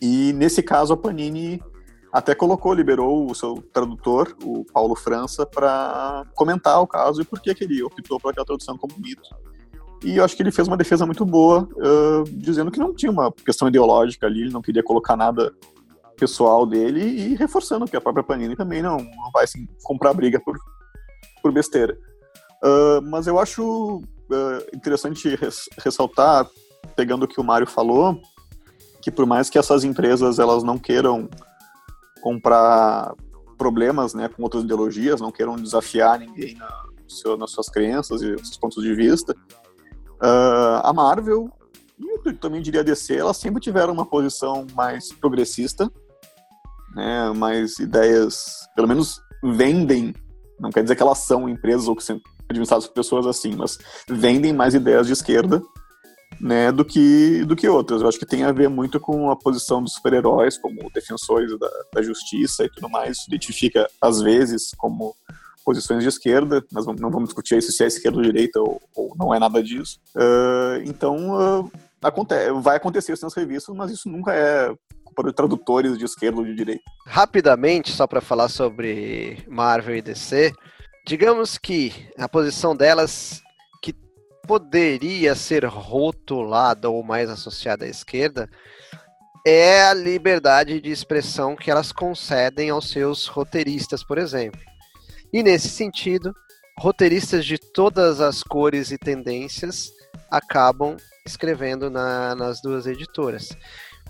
E 0.00 0.32
nesse 0.32 0.62
caso 0.62 0.94
a 0.94 0.96
Panini 0.96 1.62
até 2.10 2.34
colocou, 2.34 2.72
liberou 2.72 3.30
o 3.30 3.34
seu 3.34 3.62
tradutor, 3.70 4.34
o 4.42 4.64
Paulo 4.64 4.96
França, 4.96 5.44
para 5.44 6.24
comentar 6.34 6.80
o 6.80 6.86
caso 6.86 7.20
e 7.20 7.24
por 7.26 7.38
que, 7.38 7.54
que 7.54 7.64
ele 7.64 7.82
optou 7.82 8.18
por 8.18 8.30
aquela 8.30 8.46
tradução 8.46 8.78
como 8.78 8.94
mito. 8.96 9.28
E 10.02 10.16
eu 10.16 10.24
acho 10.24 10.34
que 10.34 10.42
ele 10.42 10.50
fez 10.50 10.66
uma 10.68 10.76
defesa 10.76 11.04
muito 11.04 11.26
boa, 11.26 11.68
uh, 11.74 12.24
dizendo 12.32 12.70
que 12.70 12.78
não 12.78 12.94
tinha 12.94 13.12
uma 13.12 13.30
questão 13.30 13.68
ideológica 13.68 14.26
ali, 14.26 14.40
ele 14.40 14.52
não 14.54 14.62
queria 14.62 14.82
colocar 14.82 15.18
nada 15.18 15.52
pessoal 16.16 16.66
dele 16.66 17.00
e 17.00 17.34
reforçando 17.34 17.86
que 17.86 17.96
a 17.96 18.00
própria 18.00 18.24
Panini 18.24 18.56
também 18.56 18.82
não, 18.82 18.96
não 18.96 19.30
vai 19.32 19.44
assim, 19.44 19.66
comprar 19.82 20.12
briga 20.14 20.40
por, 20.40 20.58
por 21.42 21.52
besteira. 21.52 21.96
Uh, 22.64 23.02
mas 23.02 23.26
eu 23.26 23.38
acho 23.38 23.98
uh, 23.98 24.76
interessante 24.76 25.34
res, 25.36 25.68
ressaltar, 25.78 26.48
pegando 26.94 27.24
o 27.24 27.28
que 27.28 27.40
o 27.40 27.44
Mário 27.44 27.66
falou, 27.66 28.20
que 29.02 29.10
por 29.10 29.26
mais 29.26 29.50
que 29.50 29.58
essas 29.58 29.84
empresas 29.84 30.38
elas 30.38 30.62
não 30.62 30.78
queiram 30.78 31.28
comprar 32.22 33.14
problemas 33.56 34.14
né, 34.14 34.28
com 34.28 34.42
outras 34.42 34.64
ideologias, 34.64 35.20
não 35.20 35.30
queiram 35.30 35.56
desafiar 35.56 36.18
ninguém 36.18 36.54
na, 36.54 36.84
seu, 37.06 37.36
nas 37.36 37.50
suas 37.50 37.68
crenças 37.68 38.22
e 38.22 38.36
seus 38.38 38.56
pontos 38.56 38.82
de 38.82 38.94
vista, 38.94 39.32
uh, 39.32 40.80
a 40.82 40.92
Marvel 40.92 41.50
e 41.98 42.32
também 42.34 42.60
diria 42.60 42.80
a 42.80 42.84
DC, 42.84 43.16
elas 43.16 43.36
sempre 43.36 43.60
tiveram 43.60 43.92
uma 43.92 44.04
posição 44.04 44.66
mais 44.74 45.12
progressista 45.12 45.90
né, 46.96 47.30
mais 47.36 47.78
ideias, 47.78 48.66
pelo 48.74 48.88
menos 48.88 49.20
vendem, 49.44 50.14
não 50.58 50.70
quer 50.70 50.82
dizer 50.82 50.96
que 50.96 51.02
elas 51.02 51.18
são 51.18 51.46
empresas 51.46 51.86
ou 51.86 51.94
que 51.94 52.02
são 52.02 52.18
administradas 52.48 52.86
por 52.86 52.94
pessoas 52.94 53.26
assim, 53.26 53.54
mas 53.54 53.78
vendem 54.08 54.54
mais 54.54 54.74
ideias 54.74 55.06
de 55.06 55.12
esquerda, 55.12 55.60
né, 56.40 56.72
do 56.72 56.84
que 56.84 57.44
do 57.44 57.54
que 57.54 57.68
outras. 57.68 58.00
Eu 58.00 58.08
acho 58.08 58.18
que 58.18 58.26
tem 58.26 58.44
a 58.44 58.52
ver 58.52 58.68
muito 58.68 58.98
com 58.98 59.30
a 59.30 59.36
posição 59.36 59.82
dos 59.82 59.92
super-heróis 59.92 60.56
como 60.56 60.90
defensores 60.94 61.56
da, 61.58 61.70
da 61.94 62.02
justiça 62.02 62.64
e 62.64 62.70
tudo 62.70 62.88
mais. 62.88 63.18
Isso 63.18 63.26
identifica 63.28 63.86
às 64.00 64.22
vezes 64.22 64.70
como 64.78 65.14
posições 65.64 66.02
de 66.02 66.08
esquerda, 66.08 66.64
mas 66.72 66.86
não 66.86 67.10
vamos 67.10 67.28
discutir 67.28 67.58
isso 67.58 67.72
se 67.72 67.84
é 67.84 67.88
esquerda 67.88 68.16
ou 68.16 68.24
direita 68.24 68.60
ou, 68.60 68.80
ou 68.94 69.14
não 69.18 69.34
é 69.34 69.38
nada 69.38 69.62
disso. 69.62 69.98
Uh, 70.14 70.80
então 70.86 71.60
uh, 71.60 71.70
acontece, 72.00 72.52
vai 72.60 72.76
acontecer 72.76 73.12
isso 73.12 73.24
nas 73.24 73.34
revistas, 73.34 73.74
mas 73.74 73.90
isso 73.90 74.08
nunca 74.08 74.32
é 74.32 74.72
para 75.16 75.32
tradutores 75.32 75.96
de 75.96 76.04
esquerda 76.04 76.38
ou 76.38 76.44
de 76.44 76.54
direita. 76.54 76.82
Rapidamente, 77.06 77.90
só 77.90 78.06
para 78.06 78.20
falar 78.20 78.48
sobre 78.48 79.42
Marvel 79.48 79.96
e 79.96 80.02
DC, 80.02 80.52
digamos 81.06 81.56
que 81.56 81.92
a 82.18 82.28
posição 82.28 82.76
delas 82.76 83.42
que 83.82 83.94
poderia 84.46 85.34
ser 85.34 85.64
rotulada 85.64 86.90
ou 86.90 87.02
mais 87.02 87.30
associada 87.30 87.86
à 87.86 87.88
esquerda 87.88 88.48
é 89.46 89.84
a 89.84 89.94
liberdade 89.94 90.80
de 90.80 90.90
expressão 90.90 91.56
que 91.56 91.70
elas 91.70 91.92
concedem 91.92 92.68
aos 92.68 92.90
seus 92.90 93.26
roteiristas, 93.26 94.04
por 94.04 94.18
exemplo. 94.18 94.60
E 95.32 95.42
nesse 95.42 95.68
sentido, 95.68 96.34
roteiristas 96.78 97.46
de 97.46 97.56
todas 97.56 98.20
as 98.20 98.42
cores 98.42 98.90
e 98.90 98.98
tendências 98.98 99.90
acabam 100.30 100.96
escrevendo 101.24 101.88
na, 101.90 102.34
nas 102.34 102.60
duas 102.60 102.86
editoras. 102.86 103.48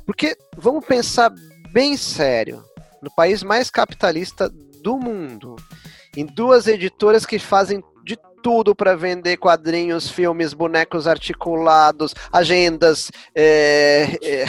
Porque 0.07 0.37
vamos 0.57 0.85
pensar 0.85 1.35
bem 1.73 1.97
sério, 1.97 2.65
no 3.03 3.11
país 3.15 3.43
mais 3.43 3.69
capitalista 3.69 4.49
do 4.83 4.97
mundo, 4.97 5.57
em 6.17 6.25
duas 6.25 6.69
editoras 6.69 7.27
que 7.27 7.39
fazem 7.39 7.83
de 8.05 8.17
tudo 8.41 8.75
para 8.75 8.95
vender 8.95 9.37
quadrinhos, 9.37 10.09
filmes, 10.09 10.55
bonecos 10.55 11.09
articulados, 11.09 12.15
agendas, 12.33 13.11
é, 13.35 14.17
é, 14.23 14.45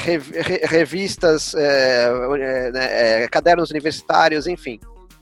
revistas, 0.67 1.55
é, 1.55 2.71
né, 2.71 3.23
é, 3.23 3.27
cadernos 3.27 3.71
universitários, 3.71 4.45
enfim. 4.45 4.79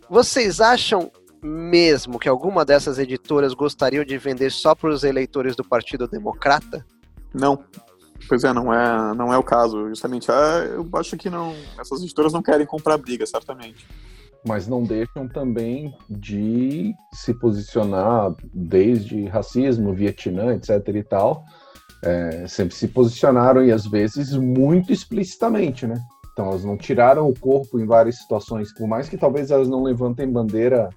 Vocês 0.09 0.59
acham 0.59 1.09
mesmo 1.41 2.19
que 2.19 2.27
alguma 2.27 2.65
dessas 2.65 2.99
editoras 2.99 3.53
gostariam 3.53 4.03
de 4.03 4.17
vender 4.17 4.51
só 4.51 4.75
para 4.75 4.89
os 4.89 5.03
eleitores 5.03 5.55
do 5.55 5.63
Partido 5.63 6.07
Democrata? 6.07 6.85
Não. 7.33 7.63
Pois 8.27 8.43
é, 8.43 8.53
não 8.53 8.73
é, 8.73 9.13
não 9.13 9.33
é 9.33 9.37
o 9.37 9.43
caso. 9.43 9.87
Justamente, 9.89 10.31
ah, 10.31 10.65
eu 10.73 10.87
acho 10.93 11.17
que 11.17 11.29
não, 11.29 11.53
essas 11.79 12.01
editoras 12.01 12.33
não 12.33 12.41
querem 12.41 12.65
comprar 12.65 12.97
briga, 12.97 13.25
certamente. 13.25 13.87
Mas 14.47 14.67
não 14.67 14.83
deixam 14.83 15.27
também 15.27 15.95
de 16.09 16.93
se 17.13 17.33
posicionar 17.33 18.33
desde 18.53 19.25
racismo, 19.25 19.93
Vietnã, 19.93 20.53
etc. 20.53 20.87
e 20.93 21.03
tal. 21.03 21.43
É, 22.03 22.45
sempre 22.47 22.75
se 22.75 22.87
posicionaram 22.87 23.63
e 23.63 23.71
às 23.71 23.85
vezes 23.87 24.33
muito 24.33 24.93
explicitamente, 24.93 25.87
né? 25.87 25.95
Então 26.31 26.47
elas 26.47 26.65
não 26.65 26.77
tiraram 26.77 27.27
o 27.29 27.39
corpo 27.39 27.79
em 27.79 27.85
várias 27.85 28.17
situações, 28.17 28.73
por 28.73 28.87
mais 28.87 29.07
que 29.07 29.17
talvez 29.17 29.51
elas 29.51 29.69
não 29.69 29.81
levantem 29.81 30.29
bandeira 30.29 30.89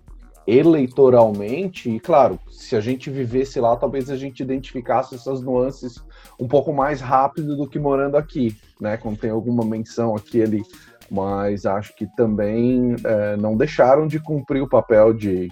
eleitoralmente, 0.48 1.90
e 1.90 2.00
claro, 2.00 2.40
se 2.50 2.74
a 2.74 2.80
gente 2.80 3.10
vivesse 3.10 3.60
lá, 3.60 3.76
talvez 3.76 4.08
a 4.08 4.16
gente 4.16 4.42
identificasse 4.42 5.14
essas 5.14 5.42
nuances 5.42 6.02
um 6.40 6.48
pouco 6.48 6.72
mais 6.72 7.02
rápido 7.02 7.54
do 7.54 7.68
que 7.68 7.78
morando 7.78 8.16
aqui, 8.16 8.56
né? 8.80 8.96
Quando 8.96 9.18
tem 9.18 9.28
alguma 9.28 9.62
menção 9.62 10.16
aqui 10.16 10.42
ali, 10.42 10.62
mas 11.10 11.66
acho 11.66 11.94
que 11.94 12.06
também 12.16 12.96
é, 13.04 13.36
não 13.36 13.58
deixaram 13.58 14.06
de 14.06 14.18
cumprir 14.18 14.62
o 14.62 14.68
papel 14.68 15.12
de 15.12 15.48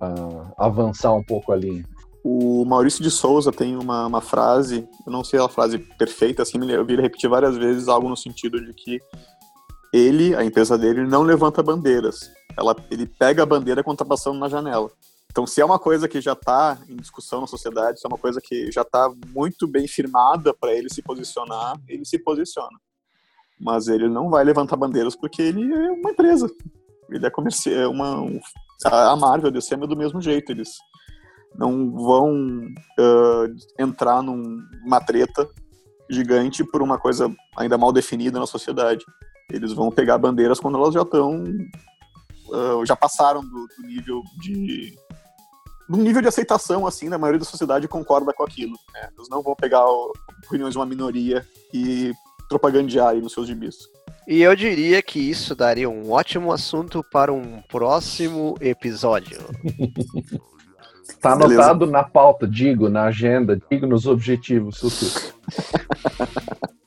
uh, 0.00 0.52
avançar 0.56 1.12
um 1.12 1.24
pouco 1.24 1.50
ali. 1.50 1.84
O 2.22 2.64
Maurício 2.64 3.02
de 3.02 3.10
Souza 3.10 3.50
tem 3.50 3.76
uma, 3.76 4.06
uma 4.06 4.20
frase, 4.20 4.86
eu 5.04 5.12
não 5.12 5.24
sei 5.24 5.40
a 5.40 5.48
frase 5.48 5.78
perfeita, 5.98 6.42
assim, 6.42 6.58
eu 6.70 6.84
vi 6.84 6.92
ele 6.92 7.02
repetir 7.02 7.28
várias 7.28 7.56
vezes 7.56 7.88
algo 7.88 8.08
no 8.08 8.16
sentido 8.16 8.64
de 8.64 8.72
que 8.74 9.00
ele, 9.92 10.34
a 10.34 10.44
empresa 10.44 10.78
dele, 10.78 11.06
não 11.06 11.22
levanta 11.22 11.62
bandeiras. 11.62 12.30
Ela, 12.56 12.74
ele 12.90 13.06
pega 13.06 13.42
a 13.42 13.46
bandeira 13.46 13.82
quando 13.82 13.96
está 13.96 14.04
passando 14.04 14.38
na 14.38 14.48
janela. 14.48 14.90
Então, 15.30 15.46
se 15.46 15.60
é 15.60 15.64
uma 15.64 15.78
coisa 15.78 16.08
que 16.08 16.20
já 16.20 16.32
está 16.32 16.76
em 16.88 16.96
discussão 16.96 17.40
na 17.40 17.46
sociedade, 17.46 18.00
se 18.00 18.06
é 18.06 18.08
uma 18.08 18.18
coisa 18.18 18.40
que 18.42 18.70
já 18.72 18.82
está 18.82 19.10
muito 19.28 19.66
bem 19.66 19.86
firmada 19.86 20.52
para 20.52 20.74
ele 20.74 20.88
se 20.92 21.02
posicionar, 21.02 21.80
ele 21.88 22.04
se 22.04 22.18
posiciona. 22.18 22.76
Mas 23.58 23.86
ele 23.86 24.08
não 24.08 24.28
vai 24.28 24.42
levantar 24.42 24.76
bandeiras 24.76 25.14
porque 25.14 25.42
ele 25.42 25.72
é 25.72 25.90
uma 25.92 26.10
empresa. 26.10 26.50
Ele 27.08 27.26
é 27.26 27.30
comercial, 27.30 27.74
é 27.74 27.86
uma 27.86 28.20
um, 28.20 28.40
a 28.84 29.14
Marvel, 29.14 29.48
a 29.48 29.52
DC 29.52 29.74
é 29.74 29.78
do 29.78 29.96
mesmo 29.96 30.20
jeito. 30.20 30.50
Eles 30.50 30.70
não 31.54 31.92
vão 31.92 32.32
uh, 32.98 33.54
entrar 33.78 34.22
numa 34.22 35.00
treta 35.00 35.48
gigante 36.08 36.64
por 36.64 36.82
uma 36.82 36.98
coisa 36.98 37.32
ainda 37.56 37.78
mal 37.78 37.92
definida 37.92 38.38
na 38.40 38.46
sociedade. 38.46 39.04
Eles 39.50 39.72
vão 39.72 39.90
pegar 39.90 40.18
bandeiras 40.18 40.60
quando 40.60 40.78
elas 40.78 40.94
já 40.94 41.02
estão. 41.02 41.44
Uh, 42.48 42.84
já 42.84 42.96
passaram 42.96 43.42
do, 43.42 43.68
do, 43.78 43.86
nível 43.86 44.22
de. 44.40 44.94
do 45.88 45.96
nível 45.98 46.22
de 46.22 46.28
aceitação, 46.28 46.86
assim, 46.86 47.08
da 47.08 47.18
maioria 47.18 47.38
da 47.38 47.44
sociedade 47.44 47.88
concorda 47.88 48.32
com 48.32 48.42
aquilo. 48.42 48.74
Né? 48.92 49.08
Eles 49.16 49.28
não 49.28 49.42
vão 49.42 49.54
pegar 49.54 49.84
opiniões 50.46 50.72
de 50.72 50.78
uma 50.78 50.86
minoria 50.86 51.46
e 51.72 52.12
propagandear 52.48 53.08
aí 53.08 53.20
nos 53.20 53.32
seus 53.32 53.46
gibis. 53.46 53.76
E 54.26 54.42
eu 54.42 54.54
diria 54.54 55.02
que 55.02 55.18
isso 55.18 55.54
daria 55.54 55.88
um 55.88 56.10
ótimo 56.10 56.52
assunto 56.52 57.04
para 57.10 57.32
um 57.32 57.62
próximo 57.62 58.56
episódio. 58.60 59.40
Está 61.02 61.32
anotado 61.32 61.86
na 61.86 62.02
pauta, 62.02 62.46
digo, 62.46 62.88
na 62.88 63.04
agenda, 63.04 63.60
digo 63.70 63.86
nos 63.86 64.06
objetivos, 64.06 64.78
Sussu. 64.78 65.34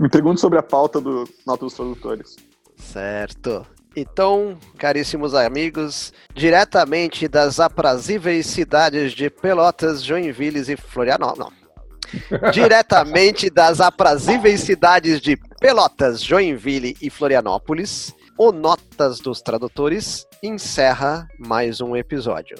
Me 0.00 0.08
pergunte 0.08 0.40
sobre 0.40 0.58
a 0.58 0.62
pauta 0.62 0.98
do 0.98 1.28
Nota 1.46 1.66
dos 1.66 1.74
Tradutores. 1.74 2.36
Certo. 2.74 3.66
Então, 3.94 4.56
caríssimos 4.78 5.34
amigos, 5.34 6.10
diretamente 6.34 7.28
das 7.28 7.60
aprazíveis 7.60 8.46
cidades 8.46 9.12
de 9.12 9.28
Pelotas, 9.28 10.02
Joinville 10.02 10.60
e 10.60 10.76
Florianópolis. 10.76 11.60
Diretamente 12.50 13.50
das 13.50 13.78
aprazíveis 13.78 14.60
cidades 14.62 15.20
de 15.20 15.36
Pelotas, 15.60 16.22
Joinville 16.22 16.96
e 17.02 17.10
Florianópolis, 17.10 18.14
o 18.38 18.52
Notas 18.52 19.20
dos 19.20 19.42
Tradutores 19.42 20.26
encerra 20.42 21.28
mais 21.38 21.82
um 21.82 21.94
episódio. 21.94 22.56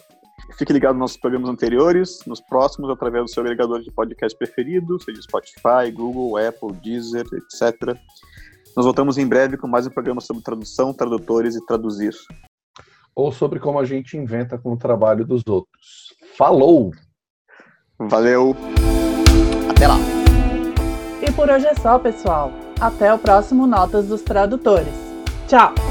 Fique 0.56 0.72
ligado 0.72 0.92
nos 0.92 1.00
nossos 1.00 1.16
programas 1.16 1.48
anteriores, 1.48 2.20
nos 2.26 2.40
próximos, 2.40 2.90
através 2.90 3.24
do 3.24 3.30
seu 3.30 3.42
agregador 3.42 3.80
de 3.80 3.90
podcast 3.90 4.36
preferido, 4.36 5.02
seja 5.02 5.22
Spotify, 5.22 5.90
Google, 5.92 6.36
Apple, 6.36 6.72
Deezer, 6.82 7.24
etc. 7.32 7.96
Nós 8.76 8.84
voltamos 8.84 9.18
em 9.18 9.26
breve 9.26 9.56
com 9.56 9.66
mais 9.66 9.86
um 9.86 9.90
programa 9.90 10.20
sobre 10.20 10.42
tradução, 10.42 10.92
tradutores 10.92 11.56
e 11.56 11.66
traduzir. 11.66 12.14
Ou 13.14 13.32
sobre 13.32 13.58
como 13.58 13.78
a 13.78 13.84
gente 13.84 14.16
inventa 14.16 14.58
com 14.58 14.72
o 14.72 14.76
trabalho 14.76 15.24
dos 15.24 15.42
outros. 15.46 16.14
Falou! 16.36 16.92
Valeu! 17.98 18.56
Até 19.68 19.88
lá! 19.88 19.96
E 21.20 21.32
por 21.32 21.50
hoje 21.50 21.66
é 21.66 21.74
só, 21.74 21.98
pessoal. 21.98 22.52
Até 22.80 23.12
o 23.12 23.18
próximo 23.18 23.66
Notas 23.66 24.06
dos 24.06 24.22
Tradutores. 24.22 24.94
Tchau! 25.48 25.89